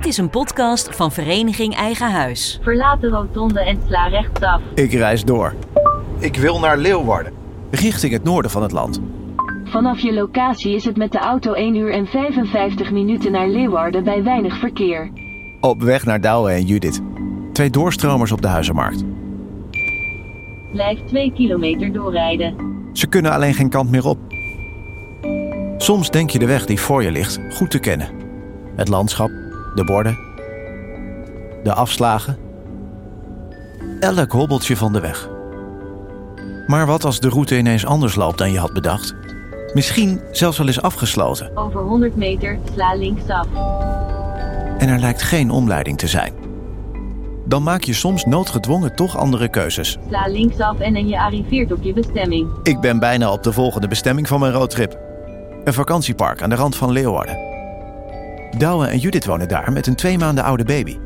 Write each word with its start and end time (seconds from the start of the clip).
Dit 0.00 0.08
is 0.08 0.18
een 0.18 0.30
podcast 0.30 0.96
van 0.96 1.12
Vereniging 1.12 1.74
Eigen 1.74 2.10
Huis. 2.10 2.58
Verlaat 2.62 3.00
de 3.00 3.08
rotonde 3.08 3.60
en 3.60 3.78
sla 3.86 4.06
rechtsaf. 4.06 4.60
Ik 4.74 4.92
reis 4.92 5.24
door. 5.24 5.54
Ik 6.18 6.36
wil 6.36 6.58
naar 6.58 6.78
Leeuwarden. 6.78 7.32
Richting 7.70 8.12
het 8.12 8.24
noorden 8.24 8.50
van 8.50 8.62
het 8.62 8.72
land. 8.72 9.00
Vanaf 9.64 9.98
je 9.98 10.12
locatie 10.12 10.74
is 10.74 10.84
het 10.84 10.96
met 10.96 11.12
de 11.12 11.18
auto 11.18 11.52
1 11.52 11.74
uur 11.74 11.92
en 11.92 12.06
55 12.06 12.90
minuten 12.90 13.32
naar 13.32 13.48
Leeuwarden 13.48 14.04
bij 14.04 14.22
weinig 14.22 14.58
verkeer. 14.58 15.10
Op 15.60 15.82
weg 15.82 16.04
naar 16.04 16.20
Douwe 16.20 16.50
en 16.50 16.64
Judith. 16.64 17.00
Twee 17.52 17.70
doorstromers 17.70 18.32
op 18.32 18.42
de 18.42 18.48
huizenmarkt. 18.48 19.04
Blijf 20.72 20.98
2 21.06 21.32
kilometer 21.32 21.92
doorrijden. 21.92 22.54
Ze 22.92 23.06
kunnen 23.06 23.32
alleen 23.32 23.54
geen 23.54 23.70
kant 23.70 23.90
meer 23.90 24.06
op. 24.06 24.18
Soms 25.76 26.10
denk 26.10 26.30
je 26.30 26.38
de 26.38 26.46
weg 26.46 26.66
die 26.66 26.80
voor 26.80 27.02
je 27.02 27.10
ligt 27.10 27.38
goed 27.50 27.70
te 27.70 27.78
kennen. 27.78 28.08
Het 28.76 28.88
landschap, 28.88 29.30
de 29.74 29.84
borden, 29.84 30.18
de 31.62 31.72
afslagen. 31.74 32.36
Elk 34.00 34.32
hobbeltje 34.32 34.76
van 34.76 34.92
de 34.92 35.00
weg. 35.00 35.28
Maar 36.66 36.86
wat 36.86 37.04
als 37.04 37.20
de 37.20 37.28
route 37.28 37.58
ineens 37.58 37.86
anders 37.86 38.14
loopt 38.14 38.38
dan 38.38 38.52
je 38.52 38.58
had 38.58 38.72
bedacht? 38.72 39.14
Misschien 39.74 40.20
zelfs 40.30 40.58
wel 40.58 40.68
is 40.68 40.82
afgesloten 40.82 41.56
Over 41.56 41.80
100 41.80 42.16
meter 42.16 42.58
sla 42.74 42.94
linksaf. 42.94 43.46
en 44.78 44.88
er 44.88 44.98
lijkt 44.98 45.22
geen 45.22 45.50
omleiding 45.50 45.98
te 45.98 46.06
zijn. 46.08 46.32
Dan 47.44 47.62
maak 47.62 47.82
je 47.82 47.92
soms 47.94 48.24
noodgedwongen 48.24 48.94
toch 48.96 49.16
andere 49.16 49.48
keuzes. 49.48 49.98
Sla 50.08 50.26
linksaf 50.28 50.78
en 50.78 50.96
en 50.96 51.08
je 51.08 51.20
arriveert 51.20 51.72
op 51.72 51.82
je 51.82 51.92
bestemming. 51.92 52.48
Ik 52.62 52.80
ben 52.80 52.98
bijna 52.98 53.32
op 53.32 53.42
de 53.42 53.52
volgende 53.52 53.88
bestemming 53.88 54.28
van 54.28 54.40
mijn 54.40 54.52
roadtrip. 54.52 54.98
Een 55.64 55.72
vakantiepark 55.72 56.42
aan 56.42 56.50
de 56.50 56.56
rand 56.56 56.76
van 56.76 56.90
Leeuwarden. 56.90 57.49
Douwe 58.58 58.86
en 58.86 58.98
Judith 58.98 59.24
wonen 59.24 59.48
daar 59.48 59.72
met 59.72 59.86
een 59.86 59.94
twee 59.94 60.18
maanden 60.18 60.44
oude 60.44 60.64
baby. 60.64 60.98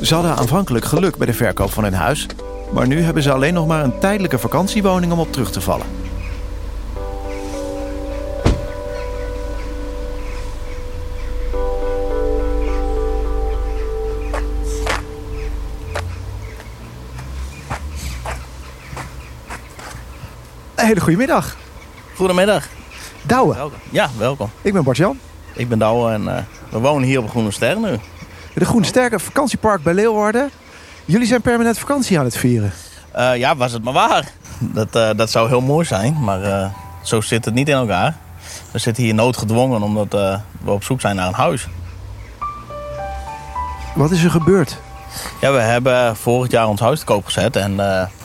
Ze 0.00 0.14
hadden 0.14 0.36
aanvankelijk 0.36 0.84
geluk 0.84 1.16
bij 1.16 1.26
de 1.26 1.32
verkoop 1.32 1.70
van 1.70 1.84
hun 1.84 1.94
huis, 1.94 2.26
maar 2.72 2.86
nu 2.86 3.00
hebben 3.00 3.22
ze 3.22 3.32
alleen 3.32 3.54
nog 3.54 3.66
maar 3.66 3.84
een 3.84 3.98
tijdelijke 3.98 4.38
vakantiewoning 4.38 5.12
om 5.12 5.18
op 5.18 5.32
terug 5.32 5.50
te 5.50 5.60
vallen. 5.60 5.86
Een 20.74 20.86
hele 20.86 21.00
goede 21.00 21.18
middag. 21.18 21.56
Goedemiddag. 22.16 22.68
Douwe, 23.26 23.54
Welkom. 23.54 23.78
Ja, 23.90 24.10
welkom. 24.18 24.50
ik 24.62 24.72
ben 24.72 24.84
Bart-Jan. 24.84 25.18
Ik 25.52 25.68
ben 25.68 25.78
Douwe 25.78 26.12
en 26.12 26.36
eh, 26.36 26.42
we 26.68 26.78
wonen 26.78 27.08
hier 27.08 27.18
op 27.18 27.30
Groene 27.30 27.50
Ster 27.50 27.80
nu. 27.80 27.98
De 28.54 28.64
Groene 28.64 28.86
Sterke 28.86 29.18
vakantiepark 29.18 29.82
bij 29.82 29.94
Leeuwarden. 29.94 30.50
Jullie 31.04 31.26
zijn 31.26 31.40
permanent 31.40 31.78
vakantie 31.78 32.18
aan 32.18 32.24
het 32.24 32.36
vieren. 32.36 32.72
Eh, 33.12 33.36
ja, 33.36 33.56
was 33.56 33.72
het 33.72 33.84
maar 33.84 33.92
waar. 33.92 34.32
Dat, 34.58 34.96
eh, 34.96 35.10
dat 35.16 35.30
zou 35.30 35.48
heel 35.48 35.60
mooi 35.60 35.86
zijn, 35.86 36.24
maar 36.24 36.72
zo 37.02 37.20
zit 37.20 37.44
het 37.44 37.54
niet 37.54 37.68
in 37.68 37.74
elkaar. 37.74 38.16
We 38.70 38.78
zitten 38.78 39.02
hier 39.02 39.14
noodgedwongen 39.14 39.82
omdat 39.82 40.12
we 40.64 40.70
op 40.70 40.84
zoek 40.84 41.00
zijn 41.00 41.16
naar 41.16 41.26
een 41.26 41.34
huis. 41.34 41.68
Wat 43.94 44.10
is 44.10 44.24
er 44.24 44.30
gebeurd? 44.30 44.76
Ja, 45.40 45.52
we 45.52 45.58
hebben 45.60 46.16
vorig 46.16 46.50
jaar 46.50 46.68
ons 46.68 46.80
huis 46.80 46.98
te 46.98 47.04
koop 47.04 47.24
gezet 47.24 47.56
en 47.56 47.76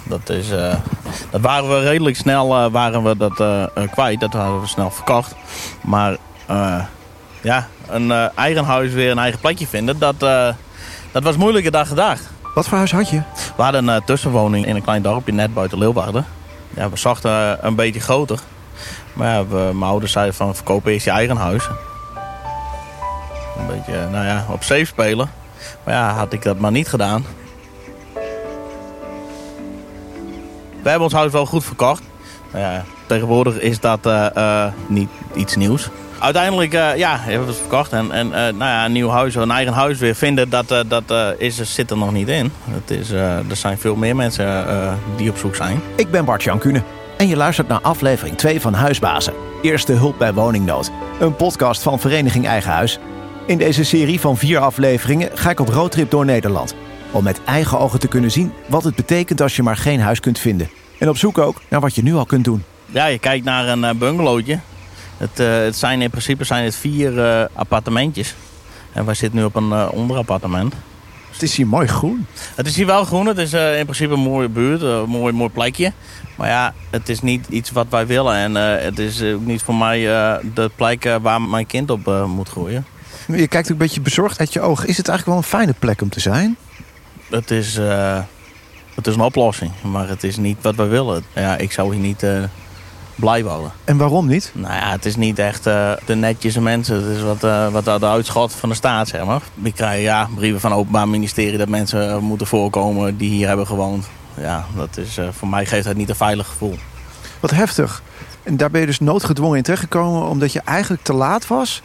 dat, 0.04 0.30
is, 0.30 0.48
dat 1.30 1.42
waren 1.42 1.70
we 1.70 1.80
redelijk 1.80 2.16
snel 2.16 2.56
eh, 2.56 2.72
waren 2.72 3.04
we 3.04 3.18
dat, 3.18 3.40
eh, 3.40 3.64
eh, 3.64 3.70
kwijt. 3.92 4.20
Dat 4.20 4.34
hadden 4.34 4.62
we 4.62 4.68
snel 4.68 4.92
verkocht. 4.92 5.36
Maar 5.82 6.18
ja, 7.42 7.68
een 7.88 8.12
eigen 8.36 8.64
huis 8.64 8.92
weer 8.92 9.12
een 9.12 9.20
eigen 9.20 9.40
plekje 9.40 9.68
vinden, 9.68 10.00
dat, 10.00 10.20
dat 11.12 11.24
was 11.24 11.38
moeilijker 11.38 11.72
dan 11.72 11.86
gedacht. 11.86 12.30
Wat 12.54 12.68
voor 12.68 12.78
huis 12.78 12.92
had 12.92 13.10
je? 13.10 13.22
We 13.56 13.64
hadden 13.64 13.88
een 13.88 14.04
tussenwoning 14.06 14.66
in 14.66 14.76
een 14.76 14.82
klein 14.82 15.02
dorpje 15.02 15.34
net 15.34 15.54
buiten 15.54 15.78
Leeuwarden. 15.78 16.26
Ja, 16.70 16.90
we 16.90 16.98
zochten 16.98 17.66
een 17.66 17.76
beetje 17.76 18.00
groter. 18.00 18.40
Maar 19.14 19.34
ja, 19.34 19.48
we, 19.48 19.56
mijn 19.56 19.92
ouders 19.92 20.12
zeiden 20.12 20.36
van 20.36 20.56
verkopen 20.56 20.92
eerst 20.92 21.06
je 21.06 21.12
eigen 21.12 21.38
huis. 21.38 21.68
Een 23.60 23.68
beetje, 23.68 24.08
nou 24.12 24.26
ja, 24.26 24.46
op 24.50 24.64
safe 24.64 24.86
spelen. 24.86 25.32
Maar 25.84 25.94
ja, 25.94 26.14
had 26.14 26.34
ik 26.34 26.44
dat 26.44 26.60
maar 26.60 26.72
niet 26.72 26.88
gedaan. 26.88 27.26
We 30.82 30.90
hebben 30.90 31.08
ons 31.08 31.14
huis 31.14 31.32
wel 31.32 31.46
goed 31.46 31.64
verkocht. 31.64 32.04
Tegenwoordig 33.06 33.60
is 33.60 33.80
dat 33.80 34.06
eh, 34.06 34.36
eh, 34.36 34.72
niet 34.88 35.10
iets 35.36 35.56
nieuws. 35.56 35.90
Uiteindelijk 36.20 36.74
eh, 36.74 36.96
ja, 36.96 37.18
hebben 37.20 37.48
we 37.48 37.52
het 37.52 37.62
verkocht. 37.62 37.92
En, 37.92 38.12
en 38.12 38.30
nou 38.30 38.58
ja, 38.58 38.86
een 38.86 38.92
nieuw 38.92 39.10
huis, 39.10 39.36
een 39.36 39.52
eigen 39.52 39.74
huis 39.74 40.00
weer 40.00 40.16
vinden, 40.16 40.50
dat, 40.50 40.86
dat 40.88 41.14
is, 41.38 41.74
zit 41.74 41.92
er 41.92 41.98
nog 41.98 42.12
niet 42.12 42.28
in. 42.28 42.52
Het 42.70 42.92
is, 42.92 43.10
er 43.12 43.44
zijn 43.54 43.78
veel 43.78 43.96
meer 43.96 44.16
mensen 44.16 44.66
die 45.18 45.30
op 45.30 45.38
zoek 45.38 45.56
zijn. 45.56 45.82
Ik 45.96 46.12
ben 46.12 46.26
Bart-Jan 46.26 46.60
Kuhne. 46.60 46.82
En 47.18 47.28
je 47.28 47.36
luistert 47.36 47.68
naar 47.68 47.82
aflevering 47.82 48.38
2 48.38 48.62
van 48.62 48.74
Huisbazen. 48.74 49.34
Eerste 49.62 49.94
hulp 49.94 50.18
bij 50.18 50.34
woningnood. 50.34 50.92
Een 51.20 51.36
podcast 51.36 51.82
van 51.82 52.00
Vereniging 52.00 52.48
Eigen 52.48 52.72
Huis. 52.72 53.00
In 53.46 53.58
deze 53.58 53.84
serie 53.84 54.20
van 54.20 54.38
vier 54.38 54.60
afleveringen 54.60 55.30
ga 55.34 55.50
ik 55.50 55.60
op 55.60 55.68
roadtrip 55.68 56.12
door 56.12 56.26
Nederland. 56.26 56.76
Om 57.12 57.24
met 57.24 57.44
eigen 57.44 57.80
ogen 57.80 58.00
te 58.00 58.08
kunnen 58.08 58.32
zien 58.32 58.52
wat 58.68 58.84
het 58.84 58.96
betekent 58.96 59.42
als 59.42 59.56
je 59.56 59.64
maar 59.64 59.78
geen 59.78 60.00
huis 60.00 60.20
kunt 60.20 60.40
vinden. 60.40 60.70
En 60.98 61.10
op 61.10 61.18
zoek 61.18 61.38
ook 61.38 61.62
naar 61.68 61.80
wat 61.80 61.96
je 61.96 62.04
nu 62.04 62.16
al 62.16 62.26
kunt 62.26 62.44
doen. 62.44 62.64
Ja, 62.86 63.06
je 63.06 63.20
kijkt 63.20 63.46
naar 63.46 63.68
een 63.68 63.84
eh, 63.84 63.96
bungalowtje. 63.96 64.60
Het, 65.18 65.40
eh, 65.40 65.58
het 65.58 65.76
zijn 65.76 66.02
in 66.02 66.10
principe 66.10 66.44
zijn 66.44 66.64
het 66.64 66.76
vier 66.76 67.26
eh, 67.26 67.46
appartementjes. 67.54 68.36
En 68.94 69.06
wij 69.06 69.14
zitten 69.14 69.40
nu 69.40 69.46
op 69.46 69.56
een 69.56 69.90
onderappartement. 69.90 70.74
Het 71.32 71.42
is 71.42 71.56
hier 71.56 71.68
mooi 71.68 71.88
groen. 71.88 72.26
Het 72.56 72.68
is 72.68 72.76
hier 72.76 72.86
wel 72.86 73.04
groen. 73.06 73.26
Het 73.26 73.38
is 73.38 73.54
in 73.54 73.84
principe 73.84 74.14
een 74.14 74.20
mooie 74.20 74.50
buurt, 74.50 74.82
een 74.82 75.10
mooi, 75.10 75.34
mooi 75.34 75.50
plekje. 75.50 75.94
Maar 76.36 76.48
ja, 76.48 76.74
het 76.90 77.10
is 77.10 77.22
niet 77.22 77.48
iets 77.50 77.72
wat 77.72 77.86
wij 77.90 78.08
willen. 78.08 78.36
En 78.36 78.56
het 78.84 79.00
is 79.00 79.22
ook 79.22 79.46
niet 79.46 79.62
voor 79.62 79.76
mij 79.76 80.00
de 80.54 80.72
plek 80.76 81.18
waar 81.22 81.42
mijn 81.42 81.66
kind 81.66 81.90
op 81.90 82.26
moet 82.28 82.50
groeien. 82.50 82.86
Je 83.28 83.48
kijkt 83.48 83.66
ook 83.66 83.72
een 83.72 83.78
beetje 83.78 84.02
bezorgd 84.02 84.40
uit 84.40 84.54
je 84.54 84.62
ogen. 84.62 84.88
Is 84.88 84.98
het 84.98 85.08
eigenlijk 85.08 85.38
wel 85.38 85.38
een 85.38 85.60
fijne 85.60 85.80
plek 85.80 86.02
om 86.02 86.10
te 86.10 86.20
zijn? 86.20 86.58
Het 87.30 87.52
is, 87.52 87.76
het 88.96 89.08
is 89.08 89.16
een 89.16 89.22
oplossing, 89.22 89.72
maar 89.82 90.08
het 90.08 90.24
is 90.24 90.38
niet 90.38 90.58
wat 90.62 90.76
we 90.76 90.86
willen. 90.86 91.24
Ja, 91.36 91.58
ik 91.58 91.72
zou 91.72 91.94
hier 91.94 92.04
niet 92.04 92.24
eh 92.24 92.44
blij 93.20 93.44
wonen. 93.44 93.72
En 93.84 93.98
waarom 93.98 94.28
niet? 94.28 94.52
Nou 94.54 94.74
ja, 94.74 94.92
het 94.92 95.06
is 95.06 95.16
niet 95.16 95.40
echt 95.40 95.68
eh, 95.68 95.92
de 96.06 96.16
netjes 96.16 96.58
mensen. 96.58 96.96
Het 96.96 97.18
is 97.18 97.22
wat, 97.22 97.44
eh 97.44 97.68
wat 97.68 97.86
de 97.86 98.06
uitschot 98.06 98.54
van 98.54 98.70
de 98.70 98.76
staat, 98.76 99.08
zeg 99.08 99.26
maar. 99.26 99.42
Ik 99.64 99.76
krijg 99.76 100.02
ja, 100.02 100.30
brieven 100.36 100.60
van 100.60 100.72
het 100.72 100.80
Openbaar 100.80 101.08
Ministerie 101.08 101.58
dat 101.58 101.68
mensen 101.68 102.24
moeten 102.24 102.48
voorkomen 102.48 103.18
die 103.18 103.30
hier 103.30 103.48
hebben 103.48 103.68
gewoond. 103.68 104.08
Ja, 104.38 104.66
dat 104.76 104.98
is, 104.98 105.18
voor 105.32 105.48
mij 105.48 105.66
geeft 105.66 105.86
dat 105.86 105.96
niet 105.96 106.10
een 106.10 106.16
veilig 106.16 106.48
gevoel. 106.48 106.78
Wat 107.40 107.52
heftig. 107.52 108.02
En 108.44 108.58
daar 108.58 108.72
ben 108.72 108.82
je 108.82 108.86
dus 108.88 109.00
noodgedwongen 109.00 109.58
in 109.58 109.64
terechtgekomen... 109.64 110.28
omdat 110.28 110.54
je 110.54 110.62
eigenlijk 110.66 111.04
te 111.04 111.14
laat 111.14 111.48
was 111.48 111.82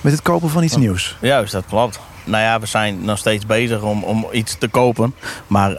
met 0.00 0.12
het 0.12 0.22
kopen 0.22 0.50
van 0.50 0.62
iets 0.62 0.76
nieuws. 0.76 1.16
Juist, 1.20 1.52
dat 1.52 1.64
klopt. 1.68 2.00
Nou 2.24 2.42
ja, 2.42 2.60
we 2.60 2.66
zijn 2.66 3.04
nog 3.04 3.18
steeds 3.18 3.46
bezig 3.46 3.82
om, 3.82 4.02
om 4.02 4.26
iets 4.32 4.58
te 4.58 4.68
kopen. 4.68 5.14
Maar 5.46 5.76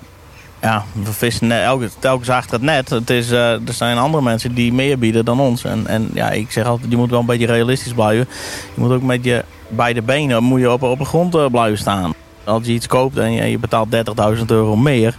ja, 0.61 0.83
we 1.03 1.13
vissen 1.13 1.63
elke, 1.63 1.89
telkens 1.99 2.29
achter 2.29 2.53
het 2.53 2.61
net. 2.61 2.89
Het 2.89 3.09
is, 3.09 3.31
eh, 3.31 3.51
er 3.51 3.73
zijn 3.73 3.97
andere 3.97 4.23
mensen 4.23 4.53
die 4.53 4.73
meer 4.73 4.99
bieden 4.99 5.25
dan 5.25 5.39
ons. 5.39 5.63
En, 5.63 5.87
en 5.87 6.09
ja, 6.13 6.31
ik 6.31 6.51
zeg 6.51 6.65
altijd, 6.65 6.91
je 6.91 6.97
moet 6.97 7.09
wel 7.09 7.19
een 7.19 7.25
beetje 7.25 7.45
realistisch 7.45 7.93
blijven. 7.93 8.27
Je 8.73 8.81
moet 8.81 8.91
ook 8.91 9.01
met 9.01 9.23
je 9.23 9.43
beide 9.67 10.01
benen 10.01 10.43
moet 10.43 10.59
je 10.59 10.71
op, 10.71 10.83
op 10.83 10.97
de 10.97 11.05
grond 11.05 11.35
eh, 11.35 11.45
blijven 11.45 11.77
staan. 11.77 12.13
Als 12.43 12.65
je 12.65 12.71
iets 12.71 12.87
koopt 12.87 13.17
en 13.17 13.31
je, 13.31 13.43
je 13.43 13.59
betaalt 13.59 13.95
30.000 14.37 14.45
euro 14.45 14.75
meer... 14.75 15.17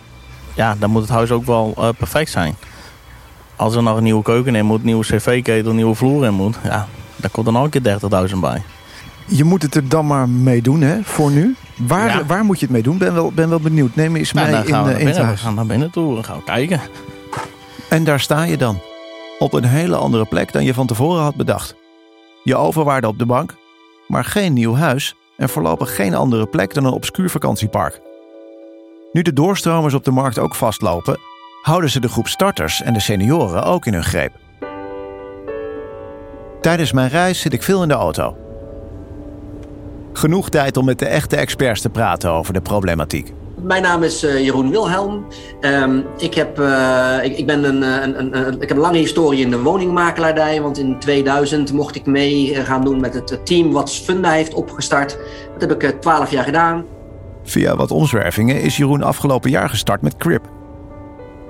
Ja, 0.54 0.76
dan 0.78 0.90
moet 0.90 1.02
het 1.02 1.10
huis 1.10 1.30
ook 1.30 1.44
wel 1.44 1.74
eh, 1.76 1.88
perfect 1.98 2.30
zijn. 2.30 2.56
Als 3.56 3.74
er 3.74 3.82
nog 3.82 3.96
een 3.96 4.02
nieuwe 4.02 4.22
keuken 4.22 4.54
in 4.54 4.66
moet, 4.66 4.84
nieuwe 4.84 5.04
cv-ketel, 5.04 5.72
nieuwe 5.72 5.94
vloer 5.94 6.24
in 6.24 6.34
moet... 6.34 6.56
Ja, 6.64 6.88
daar 7.16 7.30
komt 7.30 7.46
dan 7.46 7.58
ook 7.58 7.74
een 7.74 7.82
keer 7.82 7.98
30.000 8.30 8.36
bij. 8.40 8.62
Je 9.26 9.44
moet 9.44 9.62
het 9.62 9.74
er 9.74 9.88
dan 9.88 10.06
maar 10.06 10.28
mee 10.28 10.62
doen, 10.62 10.80
hè, 10.80 11.02
voor 11.02 11.30
nu. 11.30 11.54
Waar, 11.76 12.06
Ja. 12.18 12.24
waar 12.26 12.44
moet 12.44 12.58
je 12.58 12.64
het 12.64 12.74
mee 12.74 12.82
doen? 12.82 12.98
Ben 12.98 13.14
wel, 13.14 13.32
ben 13.32 13.48
wel 13.48 13.60
benieuwd. 13.60 13.94
Neem 13.94 14.16
eens 14.16 14.32
Nou, 14.32 14.50
mee 14.50 14.62
dan 14.62 14.66
in, 14.66 14.72
we, 14.72 14.76
eh, 14.78 14.82
in 14.84 14.90
het 14.90 14.96
binnen. 15.04 15.14
we 15.14 15.22
huis. 15.26 15.40
gaan 15.40 15.54
naar 15.54 15.66
binnen 15.66 15.90
toe 15.90 16.16
en 16.16 16.24
gaan 16.24 16.36
we 16.36 16.44
kijken. 16.44 16.80
En 17.88 18.04
daar 18.04 18.20
sta 18.20 18.42
je 18.42 18.56
dan. 18.56 18.80
Op 19.38 19.52
een 19.52 19.64
hele 19.64 19.96
andere 19.96 20.24
plek 20.24 20.52
dan 20.52 20.64
je 20.64 20.74
van 20.74 20.86
tevoren 20.86 21.22
had 21.22 21.34
bedacht. 21.36 21.74
Je 22.42 22.56
overwaarde 22.56 23.06
op 23.08 23.18
de 23.18 23.26
bank, 23.26 23.54
maar 24.08 24.24
geen 24.24 24.52
nieuw 24.52 24.74
huis 24.74 25.14
en 25.36 25.48
voorlopig 25.48 25.94
geen 25.94 26.14
andere 26.14 26.46
plek 26.46 26.74
dan 26.74 26.84
een 26.84 26.92
obscuur 26.92 27.30
vakantiepark. 27.30 28.00
Nu 29.12 29.22
de 29.22 29.32
doorstromers 29.32 29.94
op 29.94 30.04
de 30.04 30.10
markt 30.10 30.38
ook 30.38 30.54
vastlopen, 30.54 31.18
houden 31.62 31.90
ze 31.90 32.00
de 32.00 32.08
groep 32.08 32.28
starters 32.28 32.82
en 32.82 32.92
de 32.92 33.00
senioren 33.00 33.62
ook 33.62 33.86
in 33.86 33.92
hun 33.92 34.04
greep. 34.04 34.32
Tijdens 36.60 36.92
mijn 36.92 37.08
reis 37.08 37.40
zit 37.40 37.52
ik 37.52 37.62
veel 37.62 37.82
in 37.82 37.88
de 37.88 37.94
auto. 37.94 38.36
Genoeg 40.16 40.48
tijd 40.48 40.76
om 40.76 40.84
met 40.84 40.98
de 40.98 41.06
echte 41.06 41.36
experts 41.36 41.80
te 41.80 41.88
praten 41.88 42.30
over 42.30 42.52
de 42.52 42.60
problematiek. 42.60 43.32
Mijn 43.62 43.82
naam 43.82 44.02
is 44.02 44.24
uh, 44.24 44.44
Jeroen 44.44 44.70
Wilhelm. 44.70 45.26
Um, 45.60 46.04
ik, 46.18 46.34
heb, 46.34 46.60
uh, 46.60 47.18
ik, 47.22 47.38
ik, 47.38 47.46
ben 47.46 47.64
een, 47.64 47.82
een, 47.82 48.18
een, 48.18 48.46
een, 48.46 48.60
ik 48.60 48.68
heb 48.68 48.76
een 48.76 48.82
lange 48.82 48.98
historie 48.98 49.40
in 49.40 49.50
de 49.50 49.62
woningmakelaardij. 49.62 50.62
Want 50.62 50.78
in 50.78 50.98
2000 50.98 51.72
mocht 51.72 51.94
ik 51.94 52.06
mee 52.06 52.54
gaan 52.54 52.84
doen 52.84 53.00
met 53.00 53.14
het 53.14 53.46
team 53.46 53.72
wat 53.72 53.92
Funda 53.92 54.30
heeft 54.30 54.54
opgestart. 54.54 55.18
Dat 55.58 55.70
heb 55.70 55.82
ik 55.82 56.00
twaalf 56.00 56.30
jaar 56.30 56.44
gedaan. 56.44 56.84
Via 57.42 57.76
wat 57.76 57.90
omzwervingen 57.90 58.60
is 58.60 58.76
Jeroen 58.76 59.02
afgelopen 59.02 59.50
jaar 59.50 59.68
gestart 59.68 60.02
met 60.02 60.16
Crip. 60.16 60.50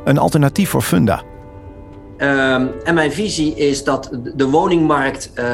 Een 0.04 0.18
alternatief 0.18 0.70
voor 0.70 0.82
Funda. 0.82 1.22
Um, 2.18 2.70
en 2.84 2.94
mijn 2.94 3.12
visie 3.12 3.54
is 3.54 3.84
dat 3.84 4.10
de 4.34 4.48
woningmarkt 4.48 5.30
uh, 5.38 5.44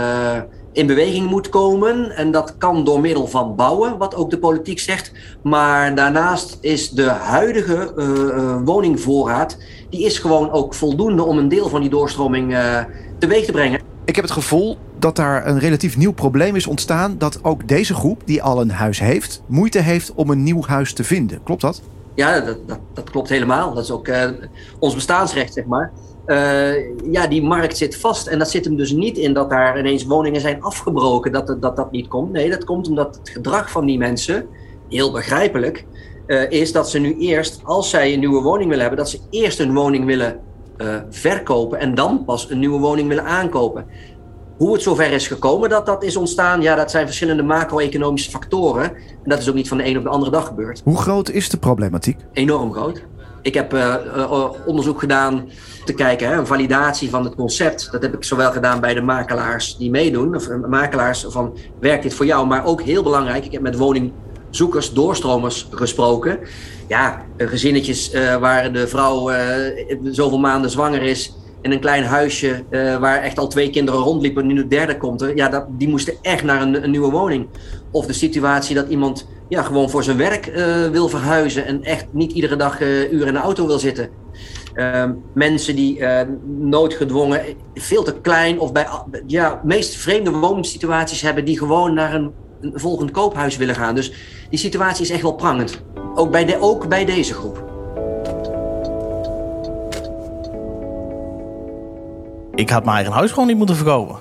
in 0.73 0.87
beweging 0.87 1.31
moet 1.31 1.49
komen. 1.49 2.11
En 2.11 2.31
dat 2.31 2.55
kan 2.59 2.85
door 2.85 3.01
middel 3.01 3.27
van 3.27 3.55
bouwen, 3.57 3.99
wat 3.99 4.15
ook 4.15 4.31
de 4.31 4.39
politiek 4.39 4.79
zegt. 4.79 5.13
Maar 5.43 5.95
daarnaast 5.95 6.59
is 6.61 6.91
de 6.91 7.09
huidige 7.09 7.93
uh, 7.97 8.57
woningvoorraad... 8.65 9.59
die 9.91 10.05
is 10.05 10.19
gewoon 10.19 10.51
ook 10.51 10.75
voldoende 10.75 11.23
om 11.23 11.39
een 11.39 11.49
deel 11.49 11.69
van 11.69 11.81
die 11.81 11.91
doorstroming 11.91 12.53
uh, 12.53 12.79
teweeg 13.19 13.45
te 13.45 13.53
brengen. 13.53 13.81
Ik 14.05 14.15
heb 14.15 14.25
het 14.25 14.35
gevoel 14.35 14.79
dat 14.99 15.17
daar 15.17 15.47
een 15.47 15.59
relatief 15.59 15.97
nieuw 15.97 16.13
probleem 16.13 16.57
is 16.57 16.67
ontstaan... 16.67 17.19
dat 17.19 17.45
ook 17.45 17.69
deze 17.69 17.95
groep, 17.95 18.23
die 18.25 18.43
al 18.43 18.61
een 18.61 18.71
huis 18.71 19.01
heeft... 19.01 19.43
moeite 19.47 19.79
heeft 19.79 20.13
om 20.15 20.31
een 20.31 20.43
nieuw 20.43 20.65
huis 20.67 20.93
te 20.93 21.05
vinden. 21.05 21.43
Klopt 21.43 21.61
dat? 21.61 21.83
Ja, 22.15 22.41
dat, 22.41 22.59
dat, 22.67 22.79
dat 22.95 23.11
klopt 23.11 23.29
helemaal. 23.29 23.75
Dat 23.75 23.85
is 23.85 23.91
ook 23.91 24.11
ons 24.79 24.95
bestaansrecht, 24.95 25.53
zeg 25.53 25.65
maar... 25.65 25.93
Uh, 26.27 27.13
ja, 27.13 27.27
die 27.27 27.43
markt 27.43 27.77
zit 27.77 27.97
vast. 27.97 28.27
En 28.27 28.39
dat 28.39 28.51
zit 28.51 28.65
hem 28.65 28.77
dus 28.77 28.93
niet 28.93 29.19
in 29.19 29.33
dat 29.33 29.51
daar 29.51 29.79
ineens 29.79 30.05
woningen 30.05 30.41
zijn 30.41 30.63
afgebroken, 30.63 31.33
dat 31.33 31.57
dat, 31.61 31.77
dat 31.77 31.91
niet 31.91 32.09
komt. 32.09 32.33
Nee, 32.33 32.51
dat 32.51 32.65
komt 32.65 32.89
omdat 32.89 33.17
het 33.17 33.31
gedrag 33.31 33.71
van 33.71 33.87
die 33.87 33.99
mensen, 33.99 34.47
heel 34.89 35.13
begrijpelijk, 35.13 35.87
uh, 36.27 36.51
is 36.51 36.73
dat 36.73 36.91
ze 36.91 36.99
nu 36.99 37.19
eerst, 37.19 37.61
als 37.65 37.91
zij 37.91 38.13
een 38.13 38.19
nieuwe 38.19 38.43
woning 38.43 38.69
willen 38.69 38.81
hebben, 38.81 38.99
dat 38.99 39.11
ze 39.11 39.19
eerst 39.31 39.61
een 39.61 39.75
woning 39.75 40.05
willen 40.05 40.41
uh, 40.79 40.97
verkopen 41.11 41.79
en 41.79 41.95
dan 41.95 42.25
pas 42.25 42.51
een 42.51 42.59
nieuwe 42.59 42.79
woning 42.79 43.09
willen 43.09 43.25
aankopen. 43.25 43.87
Hoe 44.57 44.73
het 44.73 44.83
zover 44.83 45.13
is 45.13 45.27
gekomen 45.27 45.69
dat 45.69 45.87
dat 45.87 46.03
is 46.03 46.17
ontstaan, 46.17 46.63
ja, 46.63 46.75
dat 46.75 46.91
zijn 46.91 47.07
verschillende 47.07 47.43
macro-economische 47.43 48.31
factoren. 48.31 48.85
En 48.85 48.95
dat 49.25 49.39
is 49.39 49.49
ook 49.49 49.55
niet 49.55 49.69
van 49.69 49.77
de 49.77 49.87
een 49.87 49.97
op 49.97 50.03
de 50.03 50.09
andere 50.09 50.31
dag 50.31 50.47
gebeurd. 50.47 50.81
Hoe 50.85 50.97
groot 50.97 51.31
is 51.31 51.49
de 51.49 51.57
problematiek? 51.57 52.17
Enorm 52.33 52.73
groot. 52.73 53.03
Ik 53.43 53.55
heb 53.55 53.75
uh, 53.75 53.95
uh, 54.17 54.51
onderzoek 54.67 55.01
gedaan 55.01 55.49
te 55.85 55.93
kijken, 55.93 56.29
hè, 56.29 56.37
een 56.37 56.47
validatie 56.47 57.11
van 57.11 57.25
het 57.25 57.35
concept. 57.35 57.89
Dat 57.93 58.03
heb 58.03 58.15
ik 58.15 58.25
zowel 58.25 58.51
gedaan 58.51 58.81
bij 58.81 58.95
de 58.95 59.01
makelaars 59.01 59.77
die 59.77 59.91
meedoen, 59.91 60.35
of 60.35 60.49
makelaars 60.69 61.25
van 61.29 61.57
werkt 61.81 62.03
dit 62.03 62.15
voor 62.15 62.27
jou, 62.27 62.47
maar 62.47 62.65
ook 62.65 62.83
heel 62.83 63.03
belangrijk, 63.03 63.45
ik 63.45 63.53
heb 63.53 63.63
met 63.63 63.77
woningzoekers, 63.77 64.93
doorstromers 64.93 65.69
gesproken. 65.71 66.39
Ja, 66.89 67.25
gezinnetjes 67.37 68.15
uh, 68.15 68.37
waar 68.37 68.73
de 68.73 68.89
vrouw 68.89 69.31
zoveel 70.05 70.39
maanden 70.39 70.71
zwanger 70.71 71.03
is 71.03 71.35
in 71.63 71.73
een 71.73 71.81
klein 71.81 72.05
huisje 72.05 72.65
waar 73.01 73.23
echt 73.23 73.39
al 73.39 73.49
twee 73.49 73.71
kinderen 73.71 74.01
rondliepen, 74.01 74.47
nu 74.47 74.55
de 74.55 74.67
derde 74.67 74.97
komt 74.97 75.23
er. 75.23 75.37
Ja, 75.37 75.49
dat, 75.49 75.65
die 75.69 75.89
moesten 75.89 76.15
echt 76.23 76.45
naar 76.45 76.63
een, 76.63 76.85
een, 76.85 76.91
nieuwe 76.91 77.11
woning. 77.11 77.47
Of 77.93 78.07
de 78.07 78.13
situatie 78.13 78.75
dat 78.75 78.89
iemand 78.89 79.29
ja, 79.49 79.63
gewoon 79.63 79.91
voor 79.91 80.05
zijn 80.05 80.17
werk 80.17 80.47
uh, 80.47 80.89
wil 80.89 81.09
verhuizen 81.09 81.67
en 81.67 81.85
echt 81.85 82.07
niet 82.11 82.33
iedere 82.33 82.57
dag 82.57 82.81
uh, 82.81 83.13
uren 83.13 83.27
in 83.27 83.33
de 83.33 83.41
auto 83.41 83.67
wil 83.67 83.79
zitten. 83.79 84.09
Ehm, 84.75 85.13
mensen 85.35 85.77
die 85.77 86.05
noodgedwongen, 86.47 87.43
veel 87.75 88.03
te 88.03 88.21
klein 88.21 88.59
of 88.59 88.73
bij 88.73 88.87
ja, 89.27 89.61
meest 89.65 89.97
vreemde 89.97 90.31
woonsituaties 90.31 91.21
hebben 91.21 91.45
die 91.45 91.59
gewoon 91.59 91.95
naar 91.95 92.15
een, 92.15 92.33
een 92.61 92.73
volgend 92.75 93.11
koophuis 93.11 93.57
willen 93.57 93.75
gaan. 93.75 93.95
Dus 93.95 94.13
die 94.51 94.59
situatie 94.59 95.05
is 95.05 95.11
echt 95.11 95.23
wel 95.23 95.35
prangend. 95.35 95.83
Ook 96.15 96.31
bij, 96.31 96.45
de, 96.45 96.61
ook 96.61 96.89
bij 96.89 97.05
deze 97.05 97.35
groep. 97.35 97.73
ik 102.55 102.71
had 102.71 102.85
mijn 102.85 102.97
eigen 102.97 103.15
huis 103.15 103.31
gewoon 103.31 103.47
niet 103.49 103.57
moeten 103.57 103.77
verkopen. 103.77 104.17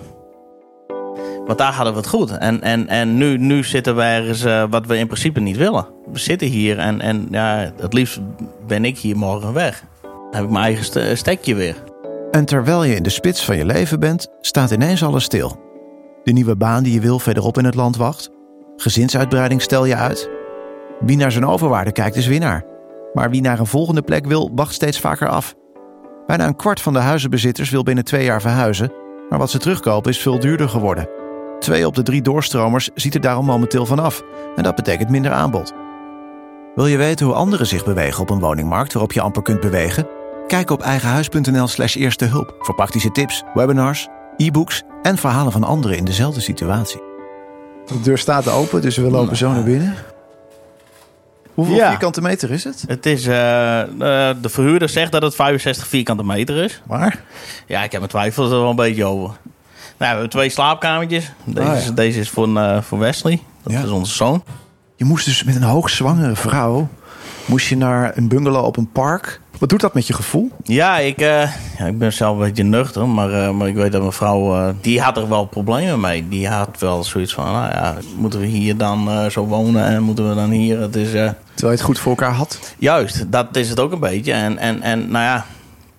Want 1.46 1.58
daar 1.58 1.74
hadden 1.74 1.94
we 1.94 2.00
het 2.00 2.10
goed. 2.10 2.38
En, 2.38 2.62
en, 2.62 2.88
en 2.88 3.18
nu, 3.18 3.38
nu 3.38 3.64
zitten 3.64 3.96
we 3.96 4.02
ergens 4.02 4.46
uh, 4.46 4.64
wat 4.70 4.86
we 4.86 4.98
in 4.98 5.08
principe 5.08 5.40
niet 5.40 5.58
willen. 5.58 5.88
We 6.12 6.20
zitten 6.20 6.48
hier 6.48 6.80
en, 6.80 7.02
en 7.02 7.28
ja, 7.32 7.72
het 7.80 7.94
liefst 7.94 8.20
ben 8.68 8.86
ik 8.86 8.98
hier 8.98 9.18
morgen 9.18 9.54
weg. 9.54 9.84
Dan 10.02 10.12
heb 10.32 10.44
ik 10.44 10.50
mijn 10.50 10.64
eigen 10.64 10.86
st 10.86 11.18
stekje 11.18 11.56
weer. 11.56 11.76
En 12.32 12.46
terwijl 12.46 12.84
je 12.84 12.96
in 12.96 13.04
de 13.04 13.10
spits 13.10 13.46
van 13.46 13.58
je 13.58 13.66
leven 13.66 14.00
bent, 14.00 14.28
staat 14.42 14.72
ineens 14.72 15.04
alles 15.04 15.24
stil. 15.24 15.60
De 16.24 16.32
nieuwe 16.32 16.56
baan 16.56 16.84
die 16.84 16.94
je 16.94 17.00
wil 17.00 17.20
verderop 17.20 17.58
in 17.58 17.66
het 17.66 17.76
land 17.76 17.98
wacht. 17.98 18.30
Gezinsuitbreiding 18.76 19.62
stel 19.62 19.86
je 19.86 19.96
uit. 19.96 20.30
Wie 21.00 21.18
naar 21.18 21.32
zijn 21.32 21.46
overwaarde 21.46 21.92
kijkt 21.92 22.16
is 22.16 22.28
winnaar. 22.28 22.64
Maar 23.14 23.30
wie 23.30 23.42
naar 23.42 23.60
een 23.60 23.66
volgende 23.66 24.02
plek 24.02 24.26
wil, 24.26 24.52
wacht 24.56 24.74
steeds 24.74 25.00
vaker 25.00 25.28
af. 25.28 25.56
Bijna 26.28 26.48
een 26.48 26.56
kwart 26.56 26.82
van 26.82 26.94
de 26.94 27.00
huizenbezitters 27.00 27.70
wil 27.70 27.84
binnen 27.84 28.04
twee 28.04 28.24
jaar 28.24 28.42
verhuizen, 28.42 28.92
maar 29.30 29.40
wat 29.40 29.50
ze 29.50 29.58
terugkopen 29.58 30.12
is 30.12 30.22
veel 30.22 30.40
duurder 30.40 30.70
geworden. 30.70 31.21
Twee 31.62 31.88
op 31.88 31.96
de 31.96 32.04
drie 32.04 32.22
doorstromers 32.22 32.90
ziet 32.96 33.14
er 33.14 33.22
daarom 33.22 33.46
momenteel 33.46 33.86
van 33.86 34.00
af 34.00 34.24
en 34.56 34.64
dat 34.64 34.76
betekent 34.76 35.10
minder 35.10 35.32
aanbod. 35.32 35.74
Wil 36.76 36.86
je 36.86 36.98
weten 36.98 37.26
hoe 37.26 37.36
anderen 37.36 37.68
zich 37.68 37.86
bewegen 37.86 38.22
op 38.22 38.30
een 38.30 38.40
woningmarkt 38.40 38.94
waarop 38.94 39.12
je 39.12 39.22
amper 39.22 39.42
kunt 39.42 39.60
bewegen? 39.60 40.08
Kijk 40.48 40.70
op 40.70 40.82
eigenhuis.nl/slash 40.82 41.96
eerste 41.96 42.26
hulp 42.26 42.56
voor 42.60 42.76
praktische 42.76 43.12
tips, 43.12 43.44
webinars, 43.54 44.08
e-books 44.38 44.84
en 45.02 45.18
verhalen 45.18 45.52
van 45.52 45.64
anderen 45.64 45.98
in 45.98 46.06
dezelfde 46.06 46.42
situatie. 46.42 47.02
De 47.86 48.02
deur 48.02 48.18
staat 48.18 48.50
open, 48.50 48.82
dus 48.82 48.98
we 48.98 49.10
lopen 49.10 49.38
zo 49.38 49.52
naar 49.52 49.64
binnen. 49.64 49.96
Hoeveel 51.54 51.76
ja. 51.76 51.90
vierkante 51.90 52.22
meter 52.22 52.52
is 52.52 52.64
het? 52.64 52.84
Het 52.88 53.06
is, 53.06 53.28
uh, 53.28 53.34
de 54.42 54.50
verhuurder 54.50 54.90
zegt 54.90 55.12
dat 55.12 55.22
het 55.22 55.36
65 55.36 55.88
vierkante 55.88 56.24
meter 56.24 56.64
is. 56.64 56.82
Waar? 56.88 57.24
Ja, 57.68 57.84
ik 57.84 57.92
heb 57.92 58.00
mijn 58.00 58.12
twijfels 58.12 58.52
er 58.52 58.60
wel 58.60 58.70
een 58.70 58.76
beetje 58.76 59.06
over. 59.06 59.36
Nou, 60.02 60.14
we 60.14 60.20
hebben 60.20 60.38
twee 60.38 60.50
slaapkamertjes. 60.50 61.32
Deze, 61.44 61.68
oh, 61.68 61.84
ja. 61.86 61.92
deze 61.92 62.20
is 62.20 62.30
voor, 62.30 62.48
uh, 62.48 62.82
voor 62.82 63.00
Wesley. 63.00 63.40
Dat 63.64 63.74
ja. 63.74 63.84
is 63.84 63.90
onze 63.90 64.14
zoon. 64.14 64.44
Je 64.96 65.06
moest 65.06 65.26
dus 65.26 65.44
met 65.44 65.56
een 65.56 65.62
hoogzwangere 65.62 66.36
vrouw... 66.36 66.88
moest 67.46 67.68
je 67.68 67.78
naar 67.78 68.18
een 68.18 68.28
bungalow 68.28 68.66
op 68.66 68.78
een 68.78 68.92
park... 68.92 69.42
Wat 69.60 69.70
doet 69.70 69.82
dat 69.82 69.94
met 69.94 70.08
je 70.08 70.14
gevoel? 70.14 70.52
Ja, 70.64 70.98
ik, 70.98 71.22
uh, 71.22 71.28
ja, 71.78 71.86
ik 71.86 71.98
ben 71.98 72.14
zelf 72.14 72.34
een 72.34 72.44
beetje 72.44 72.64
nuchter. 72.64 73.08
Maar, 73.08 73.32
uh, 73.32 73.52
maar 73.52 73.68
ik 73.68 73.76
weet 73.76 73.92
dat 73.92 74.02
mijn 74.02 74.14
vrouw, 74.14 74.74
die 74.82 75.02
had 75.02 75.18
er 75.18 75.30
wel 75.30 75.46
problemen 75.46 76.00
mee. 76.00 76.28
Die 76.28 76.48
had 76.48 76.80
wel 76.80 77.04
zoiets 77.04 77.34
van, 77.34 77.46
nou 77.46 77.72
ja, 77.72 77.96
moeten 78.18 78.40
we 78.40 78.46
hier 78.46 78.78
dan 78.78 79.32
zo 79.32 79.46
wonen 79.46 79.86
en 79.86 80.04
moeten 80.04 80.30
we 80.30 80.36
dan 80.36 80.50
hier... 80.50 80.80
Het 80.80 80.96
is, 80.96 81.10
Terwijl 81.10 81.36
je 81.56 81.68
het 81.68 81.82
goed 81.82 82.00
voor 82.00 82.12
elkaar 82.12 82.34
had? 82.34 82.60
Juist, 82.78 83.32
dat 83.32 83.56
is 83.56 83.70
het 83.70 83.80
ook 83.80 83.92
een 83.92 84.00
beetje. 84.00 84.34
En, 84.34 84.58
en, 84.58 84.82
en 84.82 85.12
nou 85.12 85.24
ja... 85.26 85.46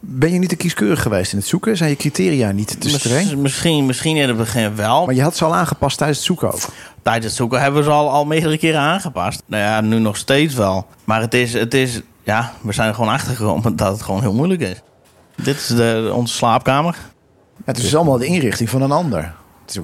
Ben 0.04 0.32
je 0.32 0.38
niet 0.38 0.48
te 0.48 0.56
kieskeurig 0.56 1.02
geweest 1.02 1.32
in 1.32 1.38
het 1.38 1.46
zoeken? 1.46 1.76
Zijn 1.76 1.90
je 1.90 1.96
criteria 1.96 2.50
niet 2.50 2.80
te 2.80 2.88
streng? 2.88 3.36
Misschien, 3.36 3.86
misschien 3.86 4.16
in 4.16 4.28
het 4.28 4.36
begin 4.36 4.76
wel. 4.76 5.06
Maar 5.06 5.14
je 5.14 5.22
had 5.22 5.36
ze 5.36 5.44
al 5.44 5.54
aangepast 5.54 5.98
tijdens 5.98 6.18
het 6.18 6.26
zoeken 6.26 6.52
ook? 6.52 6.60
Tijdens 7.02 7.26
het 7.26 7.34
zoeken 7.34 7.60
hebben 7.60 7.80
we 7.80 7.86
ze 7.86 7.94
al, 7.94 8.10
al 8.10 8.24
meerdere 8.24 8.58
keren 8.58 8.80
aangepast. 8.80 9.42
Nou 9.46 9.62
ja, 9.62 9.80
nu 9.80 9.98
nog 9.98 10.16
steeds 10.16 10.54
wel. 10.54 10.86
Maar 11.04 11.20
het 11.20 11.34
is, 11.34 11.52
het 11.52 11.74
is 11.74 12.00
ja, 12.22 12.52
we 12.60 12.72
zijn 12.72 12.88
er 12.88 12.94
gewoon 12.94 13.12
achter 13.12 13.36
gekomen 13.36 13.76
dat 13.76 13.92
het 13.92 14.02
gewoon 14.02 14.20
heel 14.20 14.34
moeilijk 14.34 14.60
is. 14.60 14.82
Dit 15.36 15.56
is 15.56 15.66
de, 15.66 16.10
onze 16.14 16.34
slaapkamer. 16.34 16.96
het 17.64 17.76
is 17.76 17.82
dus 17.82 17.96
allemaal 17.96 18.18
de 18.18 18.26
inrichting 18.26 18.70
van 18.70 18.82
een 18.82 18.92
ander. 18.92 19.34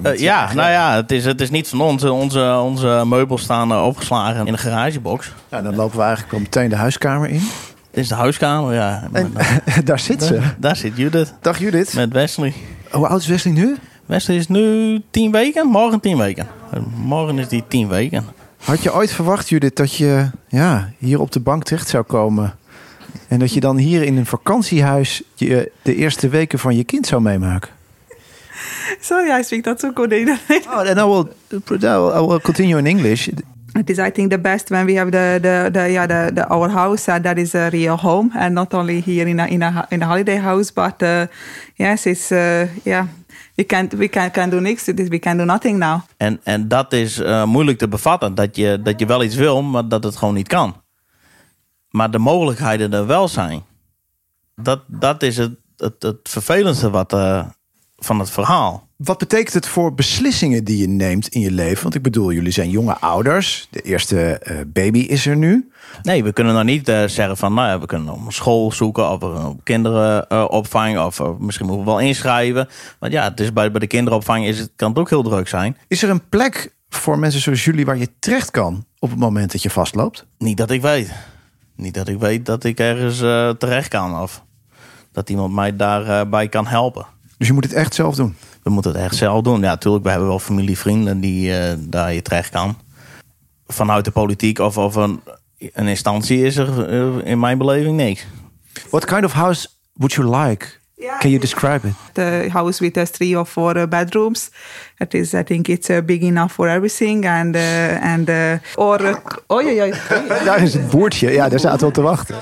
Uh, 0.03 0.17
ja, 0.17 0.53
nou 0.53 0.71
ja, 0.71 0.95
het 0.95 1.11
is, 1.11 1.25
het 1.25 1.41
is 1.41 1.49
niet 1.49 1.67
van 1.67 1.81
ons. 1.81 2.03
Onze, 2.03 2.53
onze 2.53 3.03
meubels 3.05 3.41
staan 3.41 3.71
uh, 3.71 3.85
opgeslagen 3.85 4.47
in 4.47 4.53
een 4.53 4.59
garagebox. 4.59 5.33
Ja, 5.49 5.61
dan 5.61 5.75
lopen 5.75 5.97
we 5.97 6.03
eigenlijk 6.03 6.31
wel 6.31 6.41
meteen 6.41 6.69
de 6.69 6.75
huiskamer 6.75 7.29
in. 7.29 7.41
Dit 7.91 8.03
is 8.03 8.09
de 8.09 8.15
huiskamer, 8.15 8.73
ja. 8.73 9.09
En, 9.11 9.33
daar 9.85 9.99
zit 9.99 10.23
ze. 10.23 10.33
Daar, 10.33 10.55
daar, 10.59 10.75
zit 10.75 10.97
Judith. 10.97 11.33
Dag 11.41 11.59
Judith. 11.59 11.93
Met 11.93 12.11
Wesley. 12.11 12.53
Hoe 12.91 13.07
oud 13.07 13.21
is 13.21 13.27
Wesley 13.27 13.53
nu? 13.53 13.77
Wesley 14.05 14.37
is 14.37 14.47
nu 14.47 15.01
tien 15.11 15.31
weken. 15.31 15.67
Morgen 15.67 15.99
tien 15.99 16.17
weken. 16.17 16.47
Morgen 16.95 17.39
is 17.39 17.47
die 17.47 17.63
tien 17.67 17.87
weken. 17.87 18.25
Had 18.63 18.83
je 18.83 18.93
ooit 18.93 19.11
verwacht, 19.11 19.49
Judith, 19.49 19.75
dat 19.75 19.95
je 19.95 20.29
ja, 20.47 20.91
hier 20.97 21.19
op 21.19 21.31
de 21.31 21.39
bank 21.39 21.63
terecht 21.63 21.89
zou 21.89 22.03
komen? 22.03 22.57
En 23.27 23.39
dat 23.39 23.53
je 23.53 23.59
dan 23.59 23.77
hier 23.77 24.03
in 24.03 24.17
een 24.17 24.25
vakantiehuis 24.25 25.21
je, 25.35 25.71
de 25.81 25.95
eerste 25.95 26.29
weken 26.29 26.59
van 26.59 26.75
je 26.75 26.83
kind 26.83 27.07
zou 27.07 27.21
meemaken? 27.21 27.69
Sorry, 28.99 29.39
I 29.39 29.43
speak 29.43 29.65
not 29.65 29.79
so 29.79 29.91
good. 29.93 30.13
oh, 30.67 30.81
then 30.81 30.97
I 30.97 31.03
will, 31.03 31.27
I 32.13 32.25
will 32.27 32.39
continue 32.39 32.77
in 32.77 32.85
English. 32.85 33.29
It 33.75 33.89
is, 33.89 33.99
I 33.99 34.11
think, 34.11 34.31
the 34.31 34.37
best 34.37 34.69
when 34.69 34.85
we 34.85 34.95
have 34.95 35.11
the 35.11 35.39
the, 35.41 35.69
the 35.71 35.91
yeah 35.91 36.07
the, 36.07 36.31
the 36.33 36.47
our 36.47 36.69
house 36.69 37.07
uh, 37.07 37.19
that 37.19 37.37
is 37.37 37.55
a 37.55 37.69
real 37.69 37.97
home, 37.97 38.31
and 38.35 38.55
not 38.55 38.73
only 38.73 39.01
here 39.01 39.27
in 39.27 39.39
a 39.39 39.45
in 39.47 39.61
a 39.61 39.87
in 39.91 40.01
a 40.01 40.05
holiday 40.05 40.37
house, 40.37 40.71
but 40.71 41.01
uh, 41.03 41.27
yes, 41.77 42.05
it's 42.05 42.31
uh, 42.31 42.67
yeah 42.83 43.07
we 43.59 43.65
can, 43.65 43.89
we 43.97 44.07
can 44.07 44.49
do 44.49 44.61
niks, 44.61 44.87
we 44.87 45.19
can 45.19 45.37
do 45.37 45.45
nothing 45.45 45.77
now. 45.77 46.01
En, 46.17 46.39
en 46.43 46.67
dat 46.67 46.93
is 46.93 47.19
uh, 47.19 47.45
moeilijk 47.45 47.77
te 47.77 47.87
bevatten, 47.87 48.35
dat 48.35 48.55
je, 48.55 48.79
dat 48.83 48.99
je 48.99 49.05
wel 49.05 49.23
iets 49.23 49.35
wil, 49.35 49.61
maar 49.61 49.87
dat 49.87 50.03
het 50.03 50.15
gewoon 50.15 50.33
niet 50.33 50.47
kan. 50.47 50.81
Maar 51.89 52.11
de 52.11 52.19
mogelijkheden 52.19 52.93
er 52.93 53.05
wel 53.05 53.27
zijn. 53.27 53.63
Dat, 54.55 54.81
dat 54.87 55.23
is 55.23 55.37
het, 55.37 55.55
het, 55.77 56.03
het 56.03 56.19
vervelendste 56.23 56.89
wat, 56.89 57.13
uh, 57.13 57.45
van 57.97 58.19
het 58.19 58.29
verhaal. 58.29 58.87
Wat 59.03 59.17
betekent 59.17 59.53
het 59.53 59.67
voor 59.67 59.93
beslissingen 59.93 60.63
die 60.63 60.77
je 60.77 60.87
neemt 60.87 61.27
in 61.27 61.41
je 61.41 61.51
leven? 61.51 61.83
Want 61.83 61.95
ik 61.95 62.01
bedoel, 62.01 62.31
jullie 62.31 62.51
zijn 62.51 62.69
jonge 62.69 62.97
ouders. 62.97 63.67
De 63.69 63.81
eerste 63.81 64.37
eh, 64.37 64.57
baby 64.67 64.99
is 64.99 65.25
er 65.25 65.35
nu. 65.35 65.71
Nee, 66.03 66.23
we 66.23 66.33
kunnen 66.33 66.53
dan 66.53 66.65
niet 66.65 66.87
eh, 66.87 67.03
zeggen 67.05 67.37
van, 67.37 67.53
nou 67.53 67.67
ja, 67.67 67.79
we 67.79 67.85
kunnen 67.85 68.13
om 68.13 68.31
school 68.31 68.71
zoeken 68.71 69.09
of 69.09 69.21
uh, 69.23 69.49
kinderenopvang 69.63 70.99
of 70.99 71.19
uh, 71.19 71.29
misschien 71.37 71.65
moeten 71.65 71.85
we 71.85 71.91
wel 71.91 71.99
inschrijven. 71.99 72.69
Want 72.99 73.13
ja, 73.13 73.23
het 73.23 73.39
is 73.39 73.53
bij, 73.53 73.71
bij 73.71 73.79
de 73.79 73.87
kinderopvang 73.87 74.45
is 74.45 74.59
het, 74.59 74.71
kan 74.75 74.89
het 74.89 74.99
ook 74.99 75.09
heel 75.09 75.23
druk 75.23 75.47
zijn. 75.47 75.77
Is 75.87 76.03
er 76.03 76.09
een 76.09 76.29
plek 76.29 76.75
voor 76.89 77.19
mensen 77.19 77.41
zoals 77.41 77.65
jullie 77.65 77.85
waar 77.85 77.97
je 77.97 78.09
terecht 78.19 78.51
kan 78.51 78.85
op 78.99 79.09
het 79.09 79.19
moment 79.19 79.51
dat 79.51 79.63
je 79.63 79.69
vastloopt? 79.69 80.25
Niet 80.37 80.57
dat 80.57 80.71
ik 80.71 80.81
weet. 80.81 81.11
Niet 81.75 81.93
dat 81.93 82.07
ik 82.07 82.19
weet 82.19 82.45
dat 82.45 82.63
ik 82.63 82.79
ergens 82.79 83.17
terecht 83.57 83.87
kan 83.87 84.21
of 84.21 84.43
dat 85.11 85.29
iemand 85.29 85.53
mij 85.53 85.75
daarbij 85.75 86.47
kan 86.47 86.67
helpen. 86.67 87.05
Dus 87.37 87.47
je 87.47 87.53
moet 87.53 87.63
het 87.63 87.73
echt 87.73 87.93
zelf 87.93 88.15
doen? 88.15 88.35
We 88.69 88.75
moeten 88.75 88.91
het 88.91 89.01
echt 89.01 89.15
zelf 89.15 89.41
doen. 89.41 89.61
Ja, 89.61 89.67
natuurlijk, 89.67 90.03
we 90.03 90.09
hebben 90.09 90.27
wel 90.27 90.39
familie, 90.39 90.77
vrienden 90.77 91.19
die 91.19 91.53
daar 91.77 92.13
je 92.13 92.21
terecht 92.21 92.49
kan. 92.49 92.77
Vanuit 93.67 94.05
de 94.05 94.11
politiek 94.11 94.59
of, 94.59 94.77
of 94.77 94.95
een, 94.95 95.21
een 95.57 95.87
instantie 95.87 96.45
is 96.45 96.57
er 96.57 96.87
in 97.25 97.39
mijn 97.39 97.57
beleving 97.57 97.95
niks. 97.95 98.25
What 98.89 99.05
kind 99.05 99.25
of 99.25 99.33
house 99.33 99.67
would 99.93 100.13
you 100.13 100.37
like? 100.37 100.65
Can 101.19 101.29
you 101.29 101.39
describe 101.39 101.87
it? 101.87 101.93
The 102.13 102.49
house 102.51 102.79
with 102.79 102.97
us 102.97 103.09
three 103.09 103.37
or 103.37 103.45
four 103.45 103.77
uh, 103.77 103.87
bedrooms. 103.87 104.51
It 104.97 105.13
is, 105.13 105.33
I 105.33 105.43
think, 105.43 105.67
it's 105.67 105.89
uh, 105.89 106.01
big 106.01 106.23
enough 106.23 106.51
for 106.51 106.67
everything. 106.67 107.25
And 107.25 107.55
uh, 107.55 107.61
and 108.01 108.29
uh, 108.29 108.59
or 108.75 109.01
uh, 109.01 109.15
oh 109.47 109.61
ja, 109.61 109.83
ja. 109.83 109.95
Daar 110.43 110.61
is 110.61 110.73
het 110.73 110.89
boertje. 110.89 111.31
Ja, 111.31 111.49
daar 111.49 111.59
zaten 111.59 111.79
we 111.79 111.85
op 111.85 111.93
te 111.93 112.01
wachten. 112.01 112.35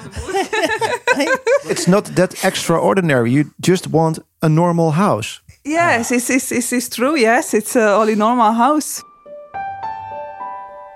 It's 1.71 1.85
not 1.85 2.15
that 2.15 2.33
extraordinary. 2.41 3.31
You 3.31 3.51
just 3.57 3.87
want 3.89 4.19
a 4.43 4.47
normal 4.47 4.93
house. 4.93 5.41
Yes, 5.67 6.11
it's 6.11 6.29
it's 6.29 6.51
it's, 6.51 6.71
it's 6.71 6.87
true. 6.87 7.19
Yes, 7.19 7.53
it's 7.53 7.75
a 7.75 7.99
only 7.99 8.15
normal 8.15 8.53
house. 8.53 9.03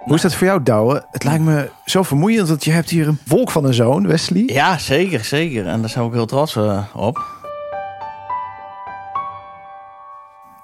Hoe 0.04 0.16
is 0.16 0.22
dat 0.22 0.36
voor 0.36 0.48
jou, 0.48 0.64
Douwe? 0.64 1.06
Het 1.12 1.24
lijkt 1.24 1.44
me 1.44 1.70
zo 1.86 2.04
vermoeiend, 2.04 2.48
want 2.48 2.64
je 2.64 2.72
hebt 2.72 2.90
hier 2.90 3.08
een 3.08 3.20
wolk 3.26 3.52
van 3.52 3.66
een 3.66 3.74
zoon, 3.74 4.08
Wesley. 4.08 4.44
Ja, 4.46 4.78
zeker, 4.78 5.24
zeker. 5.24 5.68
En 5.68 5.80
daar 5.82 5.90
zijn 5.90 6.04
we 6.04 6.10
ook 6.10 6.16
heel 6.16 6.26
trots 6.26 6.56
uh, 6.56 6.84
op. 6.96 7.26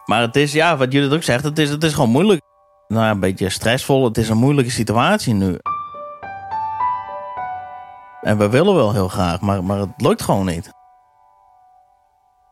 Maar 0.06 0.22
het 0.22 0.36
is, 0.36 0.54
ja, 0.54 0.78
wat 0.78 0.92
jullie 0.92 1.16
ook 1.16 1.24
zegt, 1.24 1.44
het 1.44 1.60
is, 1.60 1.70
het 1.70 1.84
is 1.84 1.94
gewoon 1.94 2.10
moeilijk. 2.10 2.42
Nou 2.88 3.04
ja, 3.04 3.12
een 3.12 3.20
beetje 3.20 3.50
stressvol. 3.50 4.04
Het 4.04 4.18
is 4.18 4.30
een 4.30 4.38
moeilijke 4.38 4.72
situatie 4.72 5.34
nu. 5.34 5.58
En 8.22 8.38
we 8.38 8.50
willen 8.50 8.76
wel 8.76 8.94
heel 8.94 9.08
graag, 9.08 9.42
maar, 9.42 9.64
maar 9.64 9.80
het 9.80 9.90
lukt 9.98 10.22
gewoon 10.22 10.46
niet. 10.46 10.76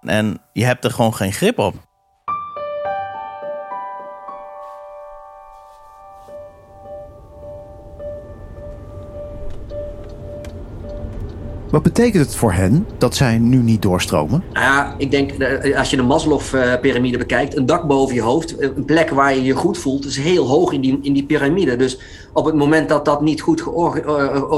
En 0.08 0.42
je 0.54 0.66
hebt 0.66 0.84
er 0.84 0.92
gewoon 0.92 1.16
geen 1.16 1.34
grip 1.34 1.60
op. 1.60 1.76
Wat 11.76 11.84
betekent 11.84 12.26
het 12.26 12.36
voor 12.36 12.54
hen 12.54 12.88
dat 12.98 13.16
zij 13.16 13.38
nu 13.38 13.58
niet 13.58 13.82
doorstromen? 13.82 14.44
Ja, 14.54 14.96
ik 14.98 15.12
denk, 15.12 15.32
eh, 15.32 15.78
als 15.78 15.90
je 15.90 15.96
de 15.96 16.04
Maslow-pyramide 16.04 17.18
bekijkt, 17.18 17.56
een 17.56 17.66
dak 17.66 17.88
boven 17.88 18.16
je 18.16 18.22
hoofd, 18.22 18.62
een 18.62 18.86
plek 18.86 19.10
waar 19.10 19.36
je 19.36 19.44
je 19.44 19.54
goed 19.54 19.78
voelt, 19.78 20.06
is 20.06 20.18
heel 20.18 20.48
hoog 20.48 20.72
in 20.72 20.82
die, 20.82 21.00
in 21.02 21.14
die 21.14 21.26
piramide. 21.26 21.76
Dus 21.76 22.00
op 22.34 22.46
het 22.46 22.56
moment 22.56 22.90
dat 22.90 23.06
dat 23.06 23.22
niet 23.22 23.42
goed 23.42 23.60
eh, 23.60 23.66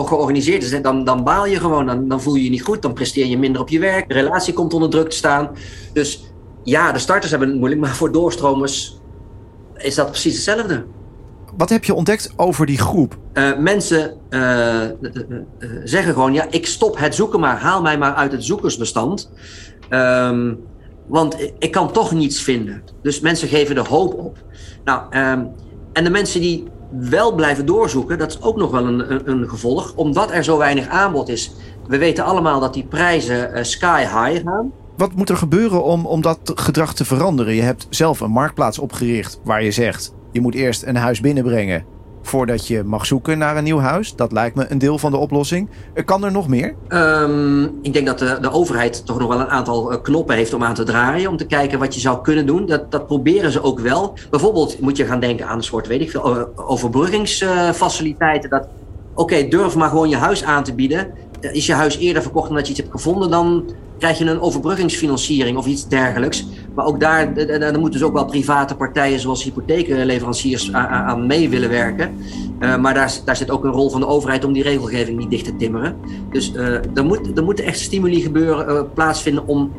georganiseerd 0.06 0.64
is, 0.64 0.82
dan, 0.82 1.04
dan 1.04 1.24
baal 1.24 1.46
je 1.46 1.60
gewoon, 1.60 1.86
dan, 1.86 2.08
dan 2.08 2.22
voel 2.22 2.36
je 2.36 2.44
je 2.44 2.50
niet 2.50 2.64
goed, 2.64 2.82
dan 2.82 2.94
presteer 2.94 3.26
je 3.26 3.38
minder 3.38 3.62
op 3.62 3.70
je 3.70 3.80
werk, 3.80 4.08
de 4.08 4.14
relatie 4.14 4.54
komt 4.54 4.74
onder 4.74 4.90
druk 4.90 5.10
te 5.10 5.16
staan. 5.16 5.50
Dus 5.94 6.32
ja, 6.64 6.92
de 6.92 7.00
starters 7.00 7.32
hebben 7.32 7.50
het 7.50 7.58
moeilijk, 7.58 7.82
maar 7.82 7.96
voor 7.96 8.12
doorstromers 8.12 9.00
is 9.78 9.96
dat 9.96 10.10
precies 10.10 10.34
hetzelfde. 10.34 10.86
Wat 11.58 11.70
heb 11.70 11.84
je 11.84 11.94
ontdekt 11.94 12.34
over 12.36 12.66
die 12.66 12.78
groep? 12.78 13.18
Uh, 13.34 13.58
mensen 13.58 14.14
uh, 14.30 14.82
zeggen 15.84 16.14
gewoon: 16.14 16.34
ja, 16.34 16.46
ik 16.50 16.68
stop 16.68 16.98
het 16.98 17.16
zoeken 17.16 17.40
maar, 17.40 17.60
haal 17.60 17.82
mij 17.82 17.98
maar 17.98 18.14
uit 18.14 18.32
het 18.32 18.44
zoekersbestand. 18.44 19.32
Um, 19.90 20.60
want 21.08 21.52
ik 21.60 21.72
kan 21.72 21.92
toch 21.92 22.12
niets 22.12 22.42
vinden. 22.42 22.84
Dus 23.02 23.20
mensen 23.20 23.48
geven 23.48 23.76
de 23.76 23.82
hoop 23.82 24.14
op. 24.14 24.38
Nou, 24.84 25.18
um, 25.18 25.52
en 25.94 26.04
de 26.04 26.10
mensen 26.10 26.42
die 26.42 26.64
wel 26.92 27.36
blijven 27.36 27.66
doorzoeken, 27.66 28.18
dat 28.18 28.30
is 28.30 28.42
ook 28.42 28.58
nog 28.58 28.72
wel 28.72 28.86
een, 28.86 29.12
een, 29.12 29.30
een, 29.30 29.50
gevolg, 29.50 29.94
omdat 29.96 30.32
er 30.32 30.44
zo 30.44 30.58
weinig 30.58 30.88
aanbod 30.88 31.30
is. 31.30 31.52
We 31.88 31.98
weten 31.98 32.24
allemaal 32.24 32.60
dat 32.60 32.74
die 32.74 32.86
prijzen 32.86 33.66
sky 33.66 34.02
high 34.02 34.44
gaan. 34.44 34.72
Wat 34.98 35.14
moet 35.14 35.30
er 35.30 35.38
gebeuren 35.38 35.84
om, 35.84 36.06
om 36.06 36.22
dat 36.22 36.40
gedrag 36.56 36.94
te 36.94 37.06
veranderen? 37.06 37.54
Je 37.54 37.62
hebt 37.62 37.88
zelf 37.90 38.20
een 38.20 38.32
marktplaats 38.32 38.80
opgericht 38.80 39.40
waar 39.44 39.64
je 39.64 39.72
zegt 39.72 40.16
je 40.32 40.42
moet 40.42 40.56
eerst 40.56 40.84
een 40.84 40.96
huis 40.96 41.20
binnenbrengen 41.20 41.86
voordat 42.28 42.68
je 42.68 42.84
mag 42.84 43.06
zoeken 43.06 43.38
naar 43.38 43.58
een 43.58 43.64
nieuw 43.64 43.80
huis. 43.80 44.16
Dat 44.16 44.32
lijkt 44.32 44.56
me 44.56 44.66
een 44.70 44.78
deel 44.78 44.98
van 44.98 45.12
de 45.12 45.18
oplossing. 45.18 45.70
Kan 46.06 46.24
er 46.24 46.32
nog 46.32 46.48
meer? 46.48 46.76
Um, 46.90 47.64
ik 47.82 47.94
denk 47.94 48.06
dat 48.06 48.20
de, 48.20 48.38
de, 48.42 48.52
overheid 48.52 49.06
toch 49.06 49.20
nog 49.20 49.28
wel 49.28 49.40
een 49.40 49.50
aantal 49.50 49.92
eh, 49.92 50.02
knoppen 50.02 50.36
heeft 50.36 50.54
om 50.54 50.64
aan 50.64 50.74
te 50.74 50.84
draaien. 50.84 51.30
Om 51.30 51.38
te 51.38 51.46
kijken 51.46 51.80
wat 51.80 51.94
je 51.94 52.00
zou 52.00 52.22
kunnen 52.22 52.46
doen. 52.46 52.66
Dat, 52.66 52.92
dat 52.92 53.08
proberen 53.08 53.52
ze 53.52 53.64
ook 53.64 53.80
wel. 53.80 54.18
Bijvoorbeeld 54.30 54.80
moet 54.80 54.98
je 54.98 55.06
gaan 55.06 55.20
denken 55.20 55.48
aan 55.48 55.58
een 55.58 55.64
soort, 55.64 55.88
weet 55.88 56.02
ik 56.02 56.12
veel, 56.12 56.56
overbruggingsfaciliteiten. 56.56 58.50
Dat, 58.50 58.68
oké, 59.14 59.48
durf 59.48 59.76
maar 59.76 59.90
gewoon 59.90 60.10
je 60.10 60.18
huis 60.18 60.44
aan 60.44 60.64
te 60.64 60.74
bieden. 60.74 61.08
Is 61.40 61.66
je 61.66 61.74
huis 61.74 61.98
eerder 61.98 62.22
verkocht 62.22 62.48
dan 62.48 62.56
dat 62.56 62.66
je 62.66 62.72
iets 62.72 62.82
hebt 62.82 62.92
gevonden, 62.92 63.30
dan 63.30 63.66
krijg 64.00 64.18
je 64.18 64.26
een 64.26 64.40
overbruggingsfinanciering 64.40 65.58
of 65.58 65.66
iets 65.66 65.88
dergelijks. 65.88 66.46
Maar 66.78 66.86
ook 66.86 67.00
daar, 67.00 67.34
daar 67.34 67.80
moeten 67.80 67.92
dus 67.92 68.04
ook 68.04 68.14
wel 68.14 68.26
private 68.26 68.76
partijen 68.76 69.20
zoals 69.20 69.44
hypotheekleveranciers 69.44 70.74
aan 70.74 71.28
mee 71.28 71.50
willen 71.50 71.70
werken. 71.70 72.18
Uh, 72.60 72.78
maar 72.78 72.94
daar, 72.94 73.14
daar 73.26 73.36
zit 73.36 73.50
ook 73.50 73.64
een 73.64 73.72
rol 73.72 73.90
van 73.90 74.00
de 74.00 74.08
overheid 74.08 74.46
om 74.46 74.54
die 74.54 74.64
regelgeving 74.64 75.18
niet 75.18 75.30
dicht 75.30 75.46
te 75.46 75.56
timmeren. 75.56 75.98
Dus 76.32 76.54
uh, 76.54 76.96
er, 76.96 77.06
moet, 77.06 77.38
er 77.38 77.44
moeten 77.44 77.66
echt 77.66 77.80
stimuli 77.80 78.22
gebeuren, 78.22 78.70
uh, 78.70 78.82
plaatsvinden 78.94 79.48
om 79.48 79.72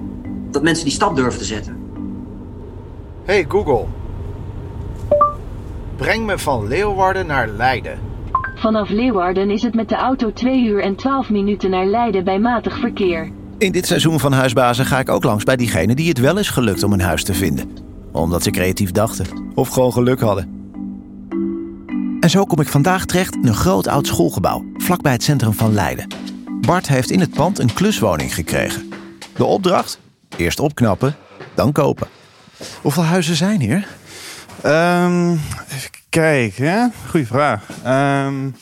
dat 0.51 0.63
mensen 0.63 0.85
die 0.85 0.93
stap 0.95 1.17
durven 1.17 1.39
te 1.39 1.45
zetten. 1.45 1.77
Hey 3.25 3.45
Google, 3.49 3.85
breng 5.97 6.27
me 6.27 6.39
van 6.39 6.69
Leeuwarden 6.69 7.27
naar 7.27 7.49
Leiden. 7.49 7.99
Vanaf 8.55 8.89
Leeuwarden 8.89 9.51
is 9.51 9.63
het 9.63 9.75
met 9.75 9.89
de 9.89 9.97
auto 9.97 10.33
2 10.33 10.65
uur 10.65 10.83
en 10.83 10.95
12 10.95 11.31
minuten 11.31 11.71
naar 11.71 11.87
Leiden 11.87 12.25
bij 12.25 12.39
matig 12.39 12.79
verkeer. 12.79 13.31
In 13.59 13.73
dit 13.73 13.87
seizoen 13.87 14.21
van 14.21 14.33
Huisbazen 14.33 14.87
ga 14.87 14.99
ik 14.99 15.09
ook 15.09 15.25
langs 15.25 15.45
bij 15.45 15.57
diegenen 15.57 15.97
die 15.97 16.09
het 16.09 16.19
wel 16.19 16.39
is 16.39 16.49
gelukt 16.49 16.83
om 16.83 16.93
een 16.93 17.01
huis 17.01 17.25
te 17.25 17.35
vinden. 17.35 17.71
Omdat 18.13 18.43
ze 18.43 18.51
creatief 18.51 18.91
dachten 18.91 19.27
of 19.55 19.69
gewoon 19.69 19.93
geluk 19.93 20.21
hadden. 20.21 20.57
En 22.21 22.31
zo 22.31 22.45
kom 22.45 22.61
ik 22.61 22.69
vandaag 22.69 23.05
terecht 23.05 23.35
in 23.35 23.47
een 23.47 23.55
groot 23.55 23.87
oud 23.87 24.07
schoolgebouw, 24.07 24.65
vlakbij 24.77 25.13
het 25.13 25.23
centrum 25.23 25.53
van 25.53 25.73
Leiden. 25.73 26.07
Bart 26.61 26.89
heeft 26.89 27.11
in 27.11 27.21
het 27.21 27.31
pand 27.31 27.59
een 27.59 27.73
kluswoning 27.73 28.35
gekregen. 28.35 28.93
De 29.37 29.45
opdracht? 29.45 29.99
Eerst 30.37 30.61
opknappen, 30.61 31.17
dan 31.55 31.73
kopen. 31.73 32.07
Hoeveel 32.83 33.05
huizen 33.05 33.37
zijn 33.37 33.61
hier? 33.61 33.87
Um, 34.67 35.33
even 35.69 35.91
kijken, 36.09 36.93
goede 37.09 37.27
vraag. 37.27 37.65
Um, 38.27 38.55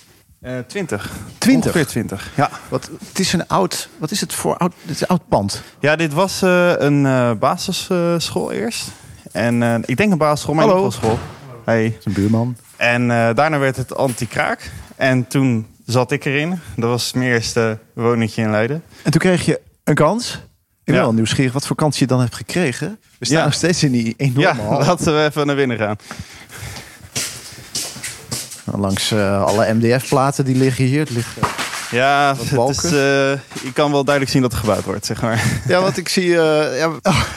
uh, 0.46 0.58
20. 0.66 1.10
20? 1.38 1.70
Ongeveer 1.70 1.86
20, 1.86 2.32
ja. 2.36 2.50
Wat, 2.68 2.90
het 3.08 3.18
is 3.18 3.32
een 3.32 3.46
oud, 3.46 3.88
wat 3.98 4.10
is 4.10 4.20
het 4.20 4.34
voor 4.34 4.56
oud, 4.56 4.72
het 4.80 4.90
is 4.90 5.00
een 5.00 5.06
oud 5.06 5.28
pand? 5.28 5.62
Ja, 5.80 5.96
dit 5.96 6.12
was 6.12 6.42
uh, 6.42 6.72
een 6.76 7.04
uh, 7.04 7.32
basisschool 7.32 8.52
eerst. 8.52 8.88
En 9.32 9.82
ik 9.86 9.96
denk 9.96 10.12
een 10.12 10.18
basisschool, 10.18 10.54
maar 10.54 10.66
Hallo. 10.66 10.84
een 10.84 10.92
school. 10.92 11.18
Hey. 11.64 11.98
Een 12.04 12.12
buurman. 12.12 12.56
En 12.76 13.08
daarna 13.08 13.58
werd 13.58 13.76
het 13.76 13.96
anti-kraak. 13.96 14.70
En 14.96 15.26
toen 15.26 15.66
zat 15.86 16.10
ik 16.10 16.24
erin. 16.24 16.60
Dat 16.76 16.88
was 16.88 17.12
mijn 17.12 17.30
eerste 17.30 17.78
woningje 17.92 18.42
in 18.42 18.50
Leiden. 18.50 18.82
En 19.02 19.10
toen 19.10 19.20
kreeg 19.20 19.44
je 19.44 19.60
een 19.84 19.94
kans? 19.94 20.32
Ik 20.34 20.92
ben 20.92 20.94
ja. 20.94 21.00
wel 21.00 21.12
nieuwsgierig 21.12 21.52
wat 21.52 21.66
voor 21.66 21.76
kans 21.76 21.98
je 21.98 22.06
dan 22.06 22.20
hebt 22.20 22.34
gekregen. 22.34 22.98
We 23.18 23.24
staan 23.26 23.38
ja. 23.38 23.44
nog 23.44 23.54
steeds 23.54 23.82
in 23.82 23.92
die 23.92 24.14
enorme 24.16 24.40
Ja, 24.40 24.78
laten 24.78 25.16
we 25.16 25.24
even 25.24 25.46
naar 25.46 25.56
binnen 25.56 25.76
gaan. 25.76 25.96
Langs 28.76 29.12
uh, 29.12 29.44
alle 29.44 29.74
MDF-platen 29.74 30.44
die 30.44 30.56
liggen 30.56 30.84
hier. 30.84 31.00
Het 31.00 31.10
liggen, 31.10 31.42
ja, 31.90 32.36
het 32.38 32.76
is, 32.76 32.84
uh, 32.84 32.90
je 33.62 33.72
kan 33.72 33.92
wel 33.92 34.04
duidelijk 34.04 34.34
zien 34.34 34.42
dat 34.42 34.52
er 34.52 34.58
gebouwd 34.58 34.84
wordt, 34.84 35.06
zeg 35.06 35.22
maar. 35.22 35.44
Ja, 35.68 35.80
want 35.80 35.96
ik 35.96 36.08
zie... 36.08 36.26
Uh, 36.26 36.78
ja, 36.78 36.90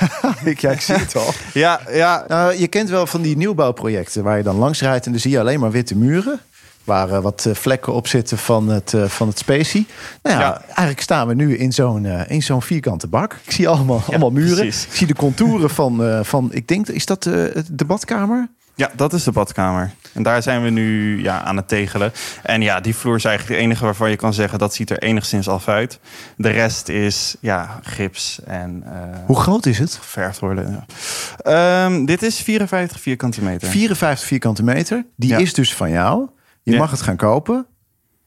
ik, 0.43 0.59
ja, 0.59 0.71
ik 0.71 0.81
zie 0.81 0.95
het 0.95 1.15
al. 1.15 1.33
ja, 1.53 1.81
ja. 1.91 2.25
Nou, 2.27 2.57
je 2.57 2.67
kent 2.67 2.89
wel 2.89 3.07
van 3.07 3.21
die 3.21 3.37
nieuwbouwprojecten 3.37 4.23
waar 4.23 4.37
je 4.37 4.43
dan 4.43 4.55
langs 4.55 4.81
rijdt... 4.81 5.05
en 5.05 5.11
dan 5.11 5.21
zie 5.21 5.31
je 5.31 5.39
alleen 5.39 5.59
maar 5.59 5.71
witte 5.71 5.95
muren. 5.95 6.39
Waar 6.83 7.21
wat 7.21 7.47
vlekken 7.53 7.93
op 7.93 8.07
zitten 8.07 8.37
van 8.37 8.69
het, 8.69 8.93
van 9.05 9.27
het 9.27 9.37
specie. 9.37 9.87
Nou 10.23 10.39
ja, 10.39 10.41
ja, 10.41 10.61
eigenlijk 10.65 11.01
staan 11.01 11.27
we 11.27 11.33
nu 11.33 11.57
in 11.57 11.71
zo'n 11.71 12.05
in 12.05 12.43
zo'n 12.43 12.61
vierkante 12.61 13.07
bak. 13.07 13.39
Ik 13.45 13.51
zie 13.51 13.67
allemaal, 13.67 14.03
allemaal 14.07 14.31
muren. 14.31 14.55
Precies. 14.55 14.85
Ik 14.85 14.93
zie 14.93 15.07
de 15.07 15.15
contouren 15.15 15.69
van, 15.69 16.21
van... 16.25 16.49
Ik 16.51 16.67
denk, 16.67 16.87
is 16.87 17.05
dat 17.05 17.23
de 17.23 17.85
badkamer? 17.87 18.49
Ja, 18.79 18.89
dat 18.95 19.13
is 19.13 19.23
de 19.23 19.31
badkamer. 19.31 19.91
En 20.13 20.23
daar 20.23 20.41
zijn 20.43 20.63
we 20.63 20.69
nu 20.69 21.21
ja, 21.21 21.41
aan 21.41 21.55
het 21.55 21.67
tegelen. 21.67 22.11
En 22.43 22.61
ja, 22.61 22.79
die 22.79 22.95
vloer 22.95 23.15
is 23.15 23.25
eigenlijk 23.25 23.55
het 23.55 23.65
enige 23.65 23.83
waarvan 23.83 24.09
je 24.09 24.15
kan 24.15 24.33
zeggen 24.33 24.59
dat 24.59 24.73
ziet 24.73 24.89
er 24.89 24.97
enigszins 24.99 25.47
af 25.49 25.67
uit. 25.67 25.99
De 26.37 26.49
rest 26.49 26.89
is 26.89 27.35
ja, 27.41 27.79
gips 27.83 28.39
en 28.45 28.83
uh, 28.85 28.91
Hoe 29.25 29.39
groot 29.39 29.65
is 29.65 29.79
het? 29.79 29.93
geverfd 29.93 30.39
worden. 30.39 30.71
Ja. 30.71 31.85
Ehm, 31.85 32.05
dit 32.05 32.21
is 32.23 32.39
54 32.41 32.99
vierkante 32.99 33.43
meter. 33.43 33.67
54 33.67 34.27
vierkante 34.27 34.63
meter. 34.63 35.05
Die 35.15 35.29
Ja. 35.29 35.37
is 35.37 35.53
dus 35.53 35.73
van 35.75 35.89
jou. 35.91 36.29
Je 36.63 36.77
mag 36.77 36.91
het 36.91 37.01
gaan 37.01 37.15
kopen, 37.15 37.65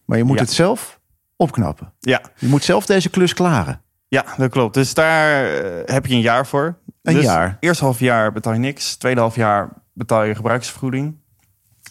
maar 0.05 0.19
je 0.19 0.25
moet 0.25 0.41
het 0.41 0.53
zelf 0.53 1.01
opknappen. 1.37 1.93
Ja, 2.01 2.21
Je 2.39 2.47
moet 2.47 2.65
zelf 2.65 2.87
deze 2.87 3.11
klus 3.11 3.35
klaren. 3.35 3.81
ja, 4.09 4.25
dat 4.37 4.51
klopt. 4.51 4.75
Dus 4.75 4.95
daar 4.95 5.45
eh, 5.55 5.95
heb 5.95 6.07
je 6.07 6.15
een 6.15 6.21
jaar 6.21 6.47
voor. 6.47 6.79
Een 7.03 7.15
dus 7.15 7.25
jaar. 7.25 7.57
Eerst 7.61 7.81
half 7.81 7.99
jaar 7.99 8.33
betaal 8.33 8.53
je 8.53 8.59
niks. 8.59 8.97
Tweede 8.97 9.21
half 9.21 9.37
jaar 9.37 9.69
betaal 9.93 10.23
je 10.25 10.35
gebruiksvergoeding. 10.35 11.15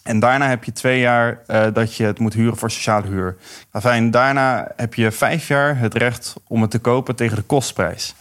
En 0.03 0.19
daarna 0.19 0.47
heb 0.49 0.63
je 0.63 0.71
twee 0.71 0.99
jaar 0.99 1.41
eh, 1.47 1.65
dat 1.73 1.95
je 1.95 2.03
het 2.03 2.19
moet 2.19 2.33
huren 2.33 2.57
voor 2.57 2.71
sociale 2.71 3.07
huur. 3.07 3.37
Enfin, 3.71 4.11
daarna 4.11 4.71
heb 4.75 4.93
je 4.93 5.11
vijf 5.11 5.47
jaar 5.47 5.77
het 5.77 5.93
recht 5.93 6.33
om 6.47 6.61
het 6.61 6.71
te 6.71 6.79
kopen 6.79 7.15
tegen 7.15 7.35
de 7.35 7.41
kostprijs. 7.41 8.15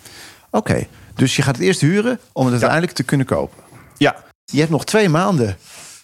Oké, 0.50 0.86
dus 1.14 1.36
je 1.36 1.42
gaat 1.42 1.56
het 1.56 1.64
eerst 1.64 1.80
huren 1.80 2.18
om 2.32 2.42
het 2.44 2.52
uiteindelijk 2.52 2.92
te 2.92 3.02
kunnen 3.02 3.26
kopen. 3.26 3.62
Ja, 3.96 4.16
Je 4.44 4.58
hebt 4.58 4.70
nog 4.70 4.84
twee 4.84 5.08
maanden. 5.08 5.56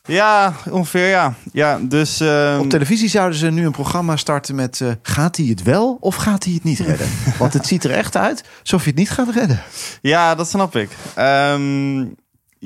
ja 0.02 0.52
ongeveer 0.70 1.08
ja. 1.08 1.34
ja 1.52 1.78
dus, 1.82 2.20
ehm, 2.20 2.58
Op 2.60 2.70
televisie 2.70 3.08
zouden 3.08 3.38
ze 3.38 3.50
nu 3.50 3.66
een 3.66 3.72
programma 3.72 4.16
starten 4.16 4.54
met... 4.54 4.80
eh, 4.80 4.88
gaat 5.02 5.36
hij 5.36 5.46
het 5.46 5.62
wel 5.62 5.96
of 6.00 6.14
gaat 6.14 6.44
hij 6.44 6.52
het 6.52 6.64
niet 6.64 6.78
redden? 6.78 7.08
Want 7.38 7.52
het 7.52 7.66
ziet 7.66 7.84
er 7.84 7.90
echt 7.90 8.16
uit 8.16 8.44
alsof 8.60 8.82
je 8.84 8.90
het 8.90 8.98
niet 8.98 9.10
gaat 9.10 9.28
redden. 9.34 9.60
Ja, 10.00 10.34
dat 10.34 10.48
snap 10.48 10.76
ik. 10.76 10.90
Ehm, 11.14 12.04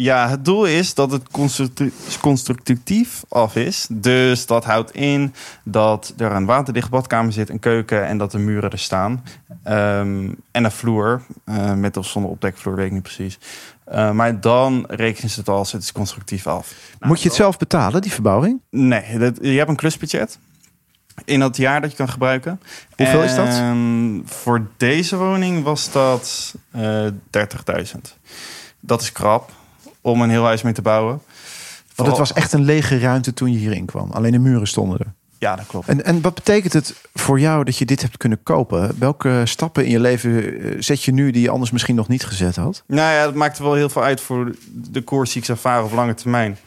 ja, 0.01 0.29
het 0.29 0.45
doel 0.45 0.65
is 0.65 0.95
dat 0.95 1.11
het 1.11 1.29
constructi- 1.31 1.93
constructief 2.21 3.23
af 3.29 3.57
is. 3.57 3.87
Dus 3.91 4.47
dat 4.47 4.65
houdt 4.65 4.95
in 4.95 5.35
dat 5.65 6.15
er 6.17 6.33
een 6.33 6.45
waterdicht 6.45 6.91
badkamer 6.91 7.33
zit, 7.33 7.49
een 7.49 7.59
keuken 7.59 8.07
en 8.07 8.19
dat 8.19 8.31
de 8.31 8.39
muren 8.39 8.71
er 8.71 8.79
staan. 8.79 9.25
Ehm, 9.63 10.29
en 10.51 10.65
een 10.65 10.71
vloer, 10.71 11.23
eh, 11.45 11.75
met 11.75 11.97
of 11.97 12.07
zonder 12.07 12.31
opdekvloer, 12.31 12.75
weet 12.75 12.87
ik 12.87 12.93
niet 12.93 13.03
precies. 13.03 13.39
Eh, 13.85 14.11
maar 14.11 14.41
dan 14.41 14.85
rekenen 14.89 15.31
ze 15.31 15.39
het 15.41 15.49
als 15.49 15.73
het 15.73 15.83
is 15.83 15.93
constructief 15.93 16.47
af. 16.47 16.75
Moet 17.01 17.23
je 17.23 17.29
het 17.29 17.37
zelf 17.37 17.59
betalen, 17.59 18.03
die 18.03 18.13
verbouwing? 18.13 18.61
Nee, 18.71 19.19
dat, 19.19 19.39
je 19.43 19.49
hebt 19.59 19.69
een 19.69 19.77
klusbudget 19.77 20.39
in 21.25 21.41
dat 21.41 21.57
jaar 21.57 21.81
dat 21.81 21.91
je 21.91 21.97
kan 21.97 22.09
gebruiken. 22.09 22.61
Hoeveel 22.97 23.23
is 23.23 23.35
dat? 23.35 23.63
Voor 24.25 24.67
deze 24.77 25.17
woning 25.17 25.63
was 25.63 25.93
dat 25.93 26.55
eh 26.71 27.07
30.000. 27.31 28.17
Dat 28.81 29.01
is 29.01 29.13
krap 29.13 29.51
om 30.01 30.23
een 30.23 30.31
heel 30.31 30.45
huis 30.45 30.63
mee 30.63 30.73
te 30.73 30.83
bouwen. 30.83 31.21
Want 31.95 32.09
het 32.09 32.19
was 32.19 32.33
echt 32.33 32.53
een 32.53 32.65
lege 32.65 32.99
ruimte 32.99 33.35
toen 33.35 33.53
je 33.53 33.59
hierin 33.59 33.87
kwam. 33.87 34.11
Alleen 34.11 34.33
de 34.33 34.39
muren 34.39 34.67
stonden 34.67 34.99
er. 34.99 35.13
Ja, 35.39 35.57
dat 35.57 35.67
klopt. 35.67 35.89
En, 35.89 36.05
en 36.05 36.21
wat 36.21 36.35
betekent 36.35 36.73
het 36.73 36.95
voor 37.15 37.41
jou 37.41 37.65
dat 37.65 37.77
je 37.77 37.85
dit 37.85 38.03
hebt 38.03 38.17
kunnen 38.17 38.43
kopen? 38.43 38.99
Welke 38.99 39.43
stappen 39.45 39.85
in 39.85 39.91
je 39.91 40.01
leven 40.01 40.61
eh, 40.61 40.77
zet 40.79 41.03
je 41.03 41.13
nu 41.13 41.31
die 41.31 41.43
je 41.43 41.51
anders 41.51 41.71
misschien 41.71 41.95
nog 41.95 42.09
niet 42.09 42.25
gezet 42.25 42.57
had? 42.57 42.83
Nou 42.87 43.13
ja, 43.13 43.25
dat 43.25 43.35
maakte 43.35 43.63
wel 43.63 43.75
heel 43.75 43.89
veel 43.89 44.03
uit 44.03 44.21
voor 44.21 44.55
de 44.73 45.03
koers 45.03 45.31
die 45.33 45.41
ik 45.41 45.47
zou 45.47 45.59
varen 45.59 45.85
op 45.85 45.93
lange 45.93 46.15
termijn. 46.15 46.59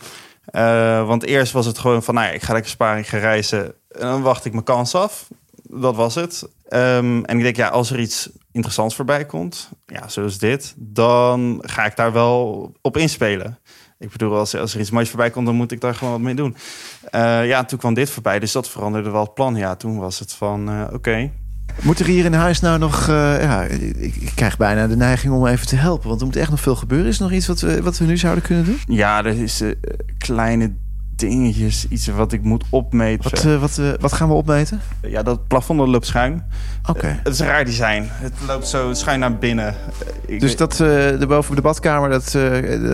Eh, 0.45 1.07
want 1.07 1.23
eerst 1.23 1.51
was 1.51 1.65
het 1.65 1.77
gewoon 1.77 2.03
van, 2.03 2.13
nou 2.13 2.27
ja, 2.27 2.33
ik 2.33 2.41
ga 2.41 2.53
lekker 2.53 2.71
sparen, 2.71 2.99
ik 2.99 3.07
ga 3.07 3.17
reizen. 3.17 3.65
En 3.91 4.07
dan 4.07 4.21
wacht 4.21 4.45
ik 4.45 4.51
mijn 4.51 4.63
kans 4.63 4.95
af. 4.95 5.27
Dat 5.63 5.95
was 5.95 6.15
het. 6.15 6.47
Ehm, 6.67 7.23
en 7.23 7.37
ik 7.37 7.43
denk, 7.43 7.55
ja, 7.55 7.67
als 7.67 7.91
er 7.91 7.99
iets 7.99 8.29
interessants 8.53 8.95
voorbij 8.95 9.25
komt, 9.25 9.69
ja, 9.85 10.07
zoals 10.07 10.37
dit, 10.37 10.73
dan 10.77 11.63
ga 11.65 11.85
ik 11.85 11.95
daar 11.95 12.13
wel 12.13 12.71
op 12.81 12.97
inspelen. 12.97 13.59
Ik 13.99 14.11
bedoel, 14.11 14.37
als, 14.37 14.55
als 14.55 14.73
er 14.73 14.79
iets 14.79 14.91
moois 14.91 15.09
voorbij 15.09 15.29
komt, 15.29 15.45
dan 15.45 15.55
moet 15.55 15.71
ik 15.71 15.81
daar 15.81 15.95
gewoon 15.95 16.13
wat 16.13 16.21
mee 16.21 16.35
doen. 16.35 16.55
Eh, 17.11 17.47
ja, 17.47 17.63
toen 17.63 17.79
kwam 17.79 17.93
dit 17.93 18.09
voorbij, 18.09 18.39
dus 18.39 18.51
dat 18.51 18.69
veranderde 18.69 19.09
wel 19.09 19.21
het 19.23 19.33
plan. 19.33 19.55
Ja, 19.55 19.75
toen 19.75 19.97
was 19.99 20.19
het 20.19 20.33
van, 20.33 20.69
eh, 20.69 20.93
oké, 20.93 21.31
Moet 21.81 21.99
er 21.99 22.05
hier 22.05 22.25
in 22.25 22.33
huis 22.33 22.59
nou 22.59 22.79
nog... 22.79 23.07
eh, 23.07 23.41
ja, 23.41 23.63
ik, 23.63 24.15
ik 24.15 24.31
krijg 24.35 24.57
bijna 24.57 24.87
de 24.87 24.95
neiging 24.95 25.33
om 25.33 25.47
even 25.47 25.67
te 25.67 25.75
helpen. 25.75 26.07
Want 26.07 26.19
er 26.19 26.25
moet 26.27 26.35
echt 26.35 26.49
nog 26.49 26.59
veel 26.59 26.75
gebeuren. 26.75 27.07
Is 27.07 27.17
er 27.17 27.23
nog 27.23 27.31
iets 27.31 27.47
wat 27.47 27.59
we, 27.59 27.81
wat 27.81 27.97
we 27.97 28.05
nu 28.05 28.17
zouden 28.17 28.43
kunnen 28.43 28.65
doen? 28.65 28.79
Ja, 28.85 29.25
er 29.25 29.41
is 29.41 29.61
eh, 29.61 29.69
kleine 30.17 30.73
dingetjes, 31.15 31.87
iets 31.89 32.07
wat 32.07 32.31
ik 32.31 32.41
moet 32.43 32.63
opmeten. 32.69 33.31
Wat, 33.31 33.45
eh, 33.45 33.59
wat, 33.59 33.77
eh, 33.77 33.85
wat 33.99 34.13
gaan 34.13 34.27
we 34.27 34.33
opmeten? 34.33 34.81
Ja, 35.01 35.23
dat 35.23 35.47
plafond 35.47 35.79
dat 35.79 35.87
loopt 35.87 36.05
schuin. 36.05 36.43
Oké. 36.89 37.07
Eh, 37.07 37.13
het 37.23 37.33
is 37.33 37.39
een 37.39 37.47
raar 37.47 37.65
design. 37.65 38.03
Het 38.09 38.33
loopt 38.47 38.67
zo 38.67 38.93
schuin 38.93 39.19
naar 39.19 39.37
binnen. 39.37 39.75
Ik 40.25 40.39
Dus 40.39 40.55
dat 40.55 40.79
uh, 40.79 41.21
erboven 41.21 41.55
de 41.55 41.61
badkamer, 41.61 42.09
dat, 42.09 42.33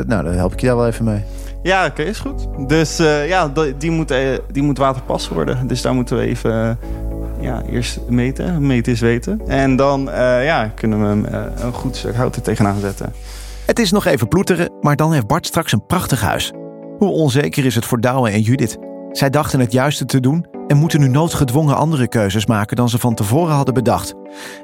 nou, 0.08 0.24
dan 0.24 0.34
help 0.34 0.54
ik 0.54 0.60
je 0.60 0.68
daar 0.68 0.76
wel 0.76 0.88
even 0.88 1.06
mee. 1.06 1.24
Ja, 1.64 1.86
oké, 1.86 2.02
is 2.04 2.20
goed. 2.20 2.48
Dus 2.68 3.00
eh, 3.00 3.28
ja, 3.28 3.52
die- 3.78 3.92
moet, 3.92 4.14
die 4.52 4.64
moet 4.64 4.78
waterpas 4.78 5.30
worden. 5.30 5.68
Dus 5.68 5.82
daar 5.82 5.94
moeten 5.94 6.18
we 6.18 6.24
even 6.24 6.78
ja, 7.42 7.62
eerst 7.62 8.00
meten. 8.10 8.68
Meten 8.68 8.92
is 8.94 9.00
weten. 9.00 9.42
En 9.48 9.76
dan 9.76 10.10
eh, 10.10 10.46
ja, 10.46 10.72
kunnen 10.76 11.00
we 11.02 11.06
hem 11.08 11.26
een 11.66 11.74
goed 11.74 11.96
stuk 11.96 12.16
hout 12.16 12.36
er 12.36 12.42
tegenaan 12.42 12.80
zetten. 12.80 13.14
Het 13.66 13.80
is 13.80 13.92
nog 13.92 14.06
even 14.06 14.28
ploeteren, 14.28 14.72
maar 14.82 14.96
dan 14.96 15.14
heeft 15.14 15.28
Bart 15.28 15.46
straks 15.46 15.72
een 15.72 15.86
prachtig 15.86 16.22
huis. 16.22 16.52
Hoe 17.00 17.10
onzeker 17.10 17.66
is 17.66 17.76
het 17.76 17.86
voor 17.86 18.02
Douwe 18.02 18.30
en 18.30 18.42
Judith? 18.42 18.78
Zij 19.12 19.30
dachten 19.30 19.60
het 19.60 19.72
juiste 19.72 20.06
te 20.06 20.20
doen 20.20 20.46
en 20.68 20.78
moeten 20.78 21.00
nu 21.00 21.08
noodgedwongen 21.08 21.76
andere 21.76 22.08
keuzes 22.08 22.46
maken 22.46 22.76
dan 22.76 22.90
ze 22.90 22.98
van 22.98 23.16
tevoren 23.16 23.54
hadden 23.54 23.74
bedacht. 23.74 24.14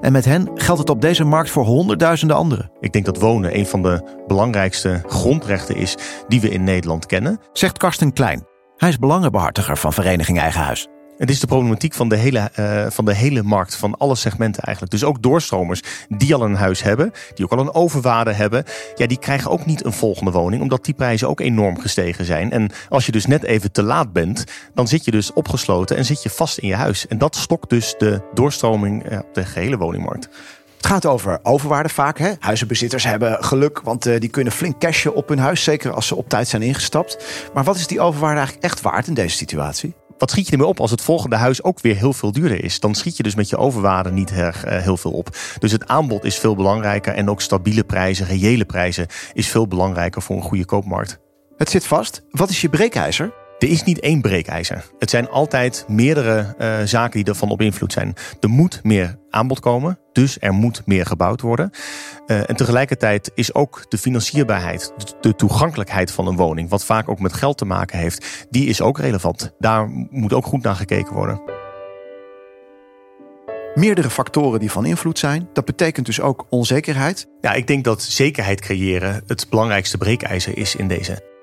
En 0.01 0.11
met 0.11 0.25
hen 0.25 0.49
geldt 0.53 0.79
het 0.79 0.89
op 0.89 1.01
deze 1.01 1.23
markt 1.23 1.49
voor 1.49 1.65
honderdduizenden 1.65 2.37
anderen, 2.37 2.71
Ik 2.79 2.93
denk 2.93 3.05
dat 3.05 3.19
wonen 3.19 3.57
een 3.57 3.67
van 3.67 3.81
de 3.81 4.23
belangrijkste 4.27 5.01
grondrechten 5.05 5.75
is 5.75 5.97
die 6.27 6.41
we 6.41 6.49
in 6.49 6.63
Nederland 6.63 7.05
kennen. 7.05 7.39
zegt 7.53 7.77
Karsten 7.77 8.13
Klein. 8.13 8.47
Hij 8.77 8.89
is 8.89 8.99
belangenbehartiger 8.99 9.77
van 9.77 9.93
Vereniging 9.93 10.39
Eigen 10.39 10.61
Huis. 10.61 10.87
Het 11.17 11.29
is 11.29 11.39
de 11.39 11.47
problematiek 11.47 11.93
van 11.93 12.09
de, 12.09 12.15
hele, 12.15 12.39
eh, 12.39 12.85
van 12.89 13.05
de 13.05 13.13
hele 13.13 13.43
markt, 13.43 13.75
van 13.75 13.97
alle 13.97 14.15
segmenten 14.15 14.63
eigenlijk. 14.63 14.93
Dus 14.93 15.03
ook 15.03 15.21
doorstromers 15.21 15.81
die 16.09 16.35
al 16.35 16.41
een 16.41 16.55
huis 16.55 16.83
hebben, 16.83 17.11
die 17.33 17.45
ook 17.45 17.51
al 17.51 17.59
een 17.59 17.73
overwaarde 17.73 18.31
hebben, 18.31 18.63
ja, 18.95 19.07
die 19.07 19.19
krijgen 19.19 19.51
ook 19.51 19.65
niet 19.65 19.85
een 19.85 19.93
volgende 19.93 20.31
woning, 20.31 20.61
omdat 20.61 20.85
die 20.85 20.93
prijzen 20.93 21.29
ook 21.29 21.39
enorm 21.39 21.79
gestegen 21.79 22.25
zijn. 22.25 22.51
En 22.51 22.71
als 22.89 23.05
je 23.05 23.11
dus 23.11 23.25
net 23.25 23.43
even 23.43 23.71
te 23.71 23.83
laat 23.83 24.13
bent, 24.13 24.43
dan 24.73 24.87
zit 24.87 25.05
je 25.05 25.11
dus 25.11 25.33
opgesloten 25.33 25.97
en 25.97 26.05
zit 26.05 26.23
je 26.23 26.29
vast 26.29 26.57
in 26.57 26.67
je 26.67 26.75
huis. 26.75 27.07
En 27.07 27.17
dat 27.17 27.35
stokt 27.35 27.69
dus 27.69 27.95
de 27.97 28.21
doorstroming 28.33 29.03
eh, 29.03 29.17
op 29.19 29.33
de 29.33 29.45
gehele 29.45 29.77
woningmarkt. 29.77 30.29
Het 30.77 30.85
gaat 30.85 31.05
over 31.05 31.39
overwaarde 31.43 31.89
vaak. 31.89 32.17
Hè? 32.17 32.31
Huizenbezitters 32.39 33.03
hebben 33.03 33.43
geluk, 33.43 33.81
want 33.81 34.05
eh, 34.05 34.19
die 34.19 34.29
kunnen 34.29 34.53
flink 34.53 34.79
cashen 34.79 35.15
op 35.15 35.29
hun 35.29 35.39
huis. 35.39 35.63
Zeker 35.63 35.91
als 35.91 36.07
ze 36.07 36.15
op 36.15 36.29
tijd 36.29 36.47
zijn 36.47 36.61
ingestapt. 36.61 37.25
Maar 37.53 37.63
wat 37.63 37.75
is 37.75 37.87
die 37.87 38.01
overwaarde 38.01 38.37
eigenlijk 38.37 38.65
echt 38.65 38.81
waard 38.81 39.07
in 39.07 39.13
deze 39.13 39.35
situatie? 39.35 39.95
Wat 40.17 40.29
schiet 40.31 40.45
je 40.45 40.51
ermee 40.51 40.67
op 40.67 40.79
als 40.79 40.91
het 40.91 41.01
volgende 41.01 41.35
huis 41.35 41.63
ook 41.63 41.81
weer 41.81 41.95
heel 41.95 42.13
veel 42.13 42.31
duurder 42.31 42.63
is? 42.63 42.79
Dan 42.79 42.95
schiet 42.95 43.17
je 43.17 43.23
dus 43.23 43.35
met 43.35 43.49
je 43.49 43.57
overwaarde 43.57 44.11
niet 44.11 44.31
erg, 44.31 44.63
eh, 44.63 44.81
heel 44.81 44.97
veel 44.97 45.11
op. 45.11 45.37
Dus 45.59 45.71
het 45.71 45.87
aanbod 45.87 46.23
is 46.23 46.37
veel 46.37 46.55
belangrijker 46.55 47.13
en 47.13 47.29
ook 47.29 47.41
stabiele 47.41 47.83
prijzen, 47.83 48.25
reële 48.25 48.65
prijzen 48.65 49.07
is 49.33 49.47
veel 49.47 49.67
belangrijker 49.67 50.21
voor 50.21 50.35
een 50.35 50.41
goede 50.41 50.65
koopmarkt. 50.65 51.19
Het 51.57 51.69
zit 51.69 51.85
vast. 51.85 52.23
Wat 52.31 52.49
is 52.49 52.61
je 52.61 52.69
breekijzer? 52.69 53.44
Er 53.59 53.69
is 53.69 53.83
niet 53.83 53.99
één 53.99 54.21
breekijzer. 54.21 54.85
Het 54.99 55.09
zijn 55.09 55.29
altijd 55.29 55.85
meerdere 55.87 56.55
eh, 56.57 56.77
zaken 56.83 57.23
die 57.23 57.33
ervan 57.33 57.49
op 57.49 57.61
invloed 57.61 57.93
zijn. 57.93 58.13
Er 58.39 58.49
moet 58.49 58.79
meer 58.83 59.17
aanbod 59.29 59.59
komen, 59.59 59.99
dus 60.11 60.37
er 60.39 60.53
moet 60.53 60.81
meer 60.85 61.05
gebouwd 61.05 61.41
worden. 61.41 61.69
Eh, 62.25 62.49
en 62.49 62.55
tegelijkertijd 62.55 63.31
is 63.35 63.53
ook 63.53 63.85
de 63.89 63.97
financierbaarheid, 63.97 64.93
de- 64.97 65.13
de 65.21 65.35
toegankelijkheid 65.35 66.11
van 66.11 66.27
een 66.27 66.35
woning, 66.35 66.69
wat 66.69 66.85
vaak 66.85 67.09
ook 67.09 67.19
met 67.19 67.33
geld 67.33 67.57
te 67.57 67.65
maken 67.65 67.99
heeft, 67.99 68.45
die 68.49 68.67
is 68.67 68.81
ook 68.81 68.97
relevant. 68.99 69.51
Daar 69.59 69.87
moet 70.09 70.33
ook 70.33 70.45
goed 70.45 70.63
naar 70.63 70.75
gekeken 70.75 71.13
worden. 71.13 71.41
Meerdere 73.75 74.09
factoren 74.09 74.59
die 74.59 74.71
van 74.71 74.85
invloed 74.85 75.19
zijn. 75.19 75.49
Dat 75.53 75.65
betekent 75.65 76.05
dus 76.05 76.21
ook 76.21 76.45
onzekerheid. 76.49 77.27
Ja, 77.41 77.53
ik 77.53 77.67
denk 77.67 77.83
dat 77.83 78.01
zekerheid 78.01 78.61
creëren 78.61 79.23
het 79.27 79.47
belangrijkste 79.49 79.97
breekijzer 79.97 80.57
is 80.57 80.75
in 80.75 80.87
deze. 80.87 81.33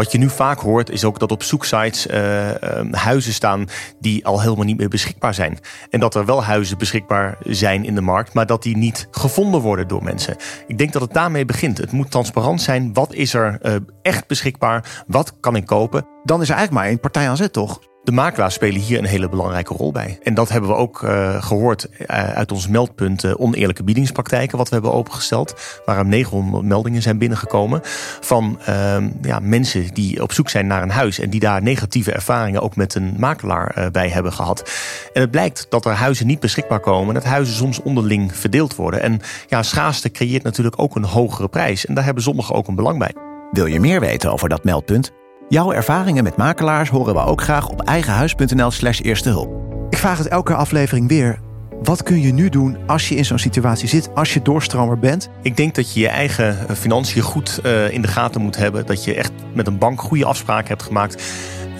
Wat 0.00 0.12
je 0.12 0.18
nu 0.18 0.28
vaak 0.28 0.60
hoort 0.60 0.90
is 0.90 1.04
ook 1.04 1.18
dat 1.18 1.30
op 1.30 1.42
zoeksites 1.42 2.06
eh, 2.06 2.50
huizen 2.90 3.32
staan 3.32 3.66
die 3.98 4.26
al 4.26 4.40
helemaal 4.40 4.64
niet 4.64 4.76
meer 4.76 4.88
beschikbaar 4.88 5.34
zijn. 5.34 5.58
En 5.90 6.00
dat 6.00 6.14
er 6.14 6.24
wel 6.24 6.44
huizen 6.44 6.78
beschikbaar 6.78 7.38
zijn 7.44 7.84
in 7.84 7.94
de 7.94 8.00
markt, 8.00 8.32
maar 8.32 8.46
dat 8.46 8.62
die 8.62 8.76
niet 8.76 9.08
gevonden 9.10 9.60
worden 9.60 9.88
door 9.88 10.02
mensen. 10.02 10.36
Ik 10.66 10.78
denk 10.78 10.92
dat 10.92 11.02
het 11.02 11.12
daarmee 11.12 11.44
begint. 11.44 11.78
Het 11.78 11.92
moet 11.92 12.10
transparant 12.10 12.62
zijn. 12.62 12.92
Wat 12.92 13.14
is 13.14 13.34
er 13.34 13.58
eh, 13.62 13.74
echt 14.02 14.26
beschikbaar? 14.26 15.04
Wat 15.06 15.40
kan 15.40 15.56
ik 15.56 15.66
kopen? 15.66 16.06
Dan 16.24 16.40
is 16.40 16.48
er 16.48 16.54
eigenlijk 16.54 16.82
maar 16.82 16.92
één 16.92 17.00
partij 17.00 17.28
aan 17.28 17.36
zet, 17.36 17.52
toch? 17.52 17.89
De 18.04 18.12
makelaars 18.12 18.54
spelen 18.54 18.80
hier 18.80 18.98
een 18.98 19.04
hele 19.04 19.28
belangrijke 19.28 19.74
rol 19.74 19.92
bij. 19.92 20.18
En 20.22 20.34
dat 20.34 20.48
hebben 20.48 20.70
we 20.70 20.76
ook 20.76 21.02
eh, 21.02 21.42
gehoord 21.42 21.88
eh, 21.88 22.30
uit 22.30 22.52
ons 22.52 22.68
meldpunt 22.68 23.24
eh, 23.24 23.32
oneerlijke 23.36 23.84
biedingspraktijken, 23.84 24.58
wat 24.58 24.68
we 24.68 24.74
hebben 24.74 24.92
opengesteld. 24.92 25.80
Waar 25.84 25.98
er 25.98 26.06
900 26.06 26.64
meldingen 26.64 27.02
zijn 27.02 27.18
binnengekomen 27.18 27.80
van 28.20 28.58
ehm, 28.64 29.08
ja, 29.22 29.38
mensen 29.38 29.94
die 29.94 30.22
op 30.22 30.32
zoek 30.32 30.48
zijn 30.48 30.66
naar 30.66 30.82
een 30.82 30.90
huis 30.90 31.18
en 31.18 31.30
die 31.30 31.40
daar 31.40 31.62
negatieve 31.62 32.12
ervaringen 32.12 32.62
ook 32.62 32.76
met 32.76 32.94
een 32.94 33.14
makelaar 33.18 33.88
bij 33.92 34.08
hebben 34.08 34.32
gehad. 34.32 34.70
En 35.12 35.20
het 35.20 35.30
blijkt 35.30 35.66
dat 35.68 35.84
er 35.84 35.92
huizen 35.92 36.26
niet 36.26 36.40
beschikbaar 36.40 36.80
komen, 36.80 37.14
dat 37.14 37.24
huizen 37.24 37.54
soms 37.54 37.82
onderling 37.82 38.36
verdeeld 38.36 38.76
worden. 38.76 39.02
En 39.02 39.20
ja, 39.48 39.62
schaarste 39.62 40.10
creëert 40.10 40.42
natuurlijk 40.42 40.78
ook 40.78 40.96
een 40.96 41.04
hogere 41.04 41.48
prijs. 41.48 41.86
En 41.86 41.94
daar 41.94 42.04
hebben 42.04 42.22
sommigen 42.22 42.54
ook 42.54 42.68
een 42.68 42.74
belang 42.74 42.98
bij. 42.98 43.14
Wil 43.50 43.66
je 43.66 43.80
meer 43.80 44.00
weten 44.00 44.32
over 44.32 44.48
dat 44.48 44.64
meldpunt? 44.64 45.12
Jouw 45.50 45.72
ervaringen 45.72 46.24
met 46.24 46.36
makelaars 46.36 46.88
horen 46.88 47.14
we 47.14 47.20
ook 47.20 47.42
graag 47.42 47.68
op 47.68 47.82
eigenhuis.nl/slash 47.82 49.00
eerste 49.00 49.28
hulp. 49.28 49.74
Ik 49.88 49.98
vraag 49.98 50.18
het 50.18 50.28
elke 50.28 50.54
aflevering 50.54 51.08
weer. 51.08 51.38
Wat 51.82 52.02
kun 52.02 52.20
je 52.20 52.32
nu 52.32 52.48
doen 52.48 52.76
als 52.86 53.08
je 53.08 53.14
in 53.14 53.24
zo'n 53.24 53.38
situatie 53.38 53.88
zit, 53.88 54.14
als 54.14 54.34
je 54.34 54.42
doorstromer 54.42 54.98
bent? 54.98 55.28
Ik 55.42 55.56
denk 55.56 55.74
dat 55.74 55.92
je 55.92 56.00
je 56.00 56.08
eigen 56.08 56.76
financiën 56.76 57.22
goed 57.22 57.60
uh, 57.62 57.92
in 57.92 58.02
de 58.02 58.08
gaten 58.08 58.40
moet 58.40 58.56
hebben. 58.56 58.86
Dat 58.86 59.04
je 59.04 59.14
echt 59.14 59.32
met 59.54 59.66
een 59.66 59.78
bank 59.78 60.00
goede 60.00 60.24
afspraken 60.24 60.68
hebt 60.68 60.82
gemaakt. 60.82 61.22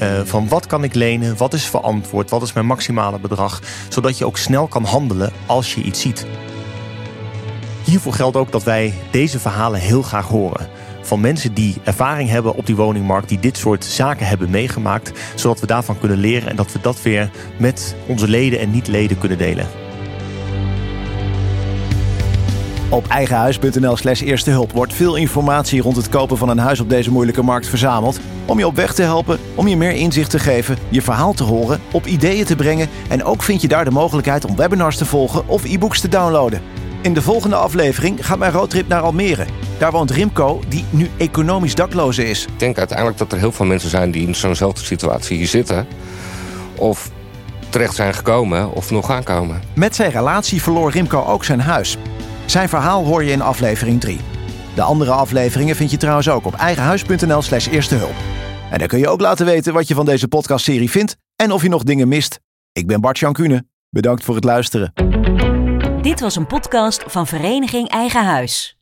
Uh, 0.02 0.20
van 0.24 0.48
wat 0.48 0.66
kan 0.66 0.84
ik 0.84 0.94
lenen, 0.94 1.36
wat 1.36 1.54
is 1.54 1.64
verantwoord, 1.64 2.30
wat 2.30 2.42
is 2.42 2.52
mijn 2.52 2.66
maximale 2.66 3.18
bedrag. 3.18 3.60
Zodat 3.88 4.18
je 4.18 4.26
ook 4.26 4.38
snel 4.38 4.66
kan 4.66 4.84
handelen 4.84 5.32
als 5.46 5.74
je 5.74 5.82
iets 5.82 6.00
ziet. 6.00 6.26
Hiervoor 7.84 8.12
geldt 8.12 8.36
ook 8.36 8.52
dat 8.52 8.62
wij 8.62 8.94
deze 9.10 9.38
verhalen 9.38 9.80
heel 9.80 10.02
graag 10.02 10.26
horen 10.26 10.79
van 11.00 11.20
mensen 11.20 11.54
die 11.54 11.76
ervaring 11.84 12.28
hebben 12.28 12.54
op 12.54 12.66
die 12.66 12.76
woningmarkt, 12.76 13.28
die 13.28 13.40
dit 13.40 13.56
soort 13.56 13.84
zaken 13.84 14.26
hebben 14.26 14.50
meegemaakt, 14.50 15.12
zodat 15.34 15.60
we 15.60 15.66
daarvan 15.66 15.98
kunnen 15.98 16.18
leren 16.18 16.50
en 16.50 16.56
dat 16.56 16.72
we 16.72 16.78
dat 16.82 17.02
weer 17.02 17.30
met 17.56 17.94
onze 18.06 18.28
leden 18.28 18.60
en 18.60 18.70
niet-leden 18.70 19.18
kunnen 19.18 19.38
delen. 19.38 19.66
Op 22.90 23.06
eigenhuis.nl 23.08 23.96
slash 23.96 24.20
eerste 24.20 24.50
hulp 24.50 24.72
wordt 24.72 24.94
veel 24.94 25.16
informatie 25.16 25.82
rond 25.82 25.96
het 25.96 26.08
kopen 26.08 26.36
van 26.36 26.48
een 26.48 26.58
huis 26.58 26.80
op 26.80 26.88
deze 26.88 27.10
moeilijke 27.10 27.42
markt 27.42 27.66
verzameld. 27.66 28.20
Om 28.44 28.58
je 28.58 28.66
op 28.66 28.76
weg 28.76 28.94
te 28.94 29.02
helpen, 29.02 29.38
om 29.54 29.68
je 29.68 29.76
meer 29.76 29.92
inzicht 29.92 30.30
te 30.30 30.38
geven, 30.38 30.76
je 30.88 31.02
verhaal 31.02 31.32
te 31.32 31.44
horen, 31.44 31.80
op 31.92 32.06
ideeën 32.06 32.44
te 32.44 32.56
brengen. 32.56 32.88
En 33.08 33.24
ook 33.24 33.42
vind 33.42 33.60
je 33.60 33.68
daar 33.68 33.84
de 33.84 33.90
mogelijkheid 33.90 34.44
om 34.44 34.56
webinars 34.56 34.96
te 34.96 35.04
volgen 35.04 35.48
of 35.48 35.64
e-books 35.64 36.00
te 36.00 36.08
downloaden. 36.08 36.62
In 37.02 37.14
de 37.14 37.22
volgende 37.22 37.56
aflevering 37.56 38.26
gaat 38.26 38.38
mijn 38.38 38.52
roadtrip 38.52 38.88
naar 38.88 39.00
Almere. 39.00 39.46
Daar 39.80 39.92
woont 39.92 40.10
Rimco, 40.10 40.60
die 40.68 40.84
nu 40.90 41.10
economisch 41.16 41.74
dakloze 41.74 42.28
is. 42.28 42.46
Ik 42.46 42.58
denk 42.58 42.78
uiteindelijk 42.78 43.18
dat 43.18 43.32
er 43.32 43.38
heel 43.38 43.52
veel 43.52 43.66
mensen 43.66 43.90
zijn 43.90 44.10
die 44.10 44.26
in 44.26 44.34
zo'nzelfde 44.34 44.84
situatie 44.84 45.36
hier 45.36 45.46
zitten. 45.46 45.86
Of 46.76 47.10
terecht 47.68 47.94
zijn 47.94 48.14
gekomen 48.14 48.72
of 48.72 48.90
nog 48.90 49.06
gaan 49.06 49.22
komen. 49.22 49.62
Met 49.74 49.94
zijn 49.94 50.10
relatie 50.10 50.62
verloor 50.62 50.90
Rimco 50.90 51.24
ook 51.24 51.44
zijn 51.44 51.60
huis. 51.60 51.96
Zijn 52.46 52.68
verhaal 52.68 53.04
hoor 53.04 53.24
je 53.24 53.30
in 53.30 53.40
aflevering 53.40 54.00
3. 54.00 54.18
De 54.74 54.82
andere 54.82 55.10
afleveringen 55.10 55.76
vind 55.76 55.90
je 55.90 55.96
trouwens 55.96 56.28
ook 56.28 56.46
op 56.46 56.54
eigenhuis.nl 56.54 57.42
slash 57.42 57.66
eerste 57.66 57.94
hulp. 57.94 58.14
En 58.70 58.78
dan 58.78 58.88
kun 58.88 58.98
je 58.98 59.08
ook 59.08 59.20
laten 59.20 59.46
weten 59.46 59.72
wat 59.72 59.88
je 59.88 59.94
van 59.94 60.04
deze 60.04 60.28
podcastserie 60.28 60.90
vindt 60.90 61.16
en 61.36 61.52
of 61.52 61.62
je 61.62 61.68
nog 61.68 61.82
dingen 61.82 62.08
mist. 62.08 62.40
Ik 62.72 62.86
ben 62.86 63.00
Bart 63.00 63.18
Jankune. 63.18 63.66
Bedankt 63.90 64.24
voor 64.24 64.34
het 64.34 64.44
luisteren. 64.44 64.92
Dit 66.02 66.20
was 66.20 66.36
een 66.36 66.46
podcast 66.46 67.04
van 67.06 67.26
Vereniging 67.26 67.88
Eigen 67.88 68.24
Huis. 68.24 68.79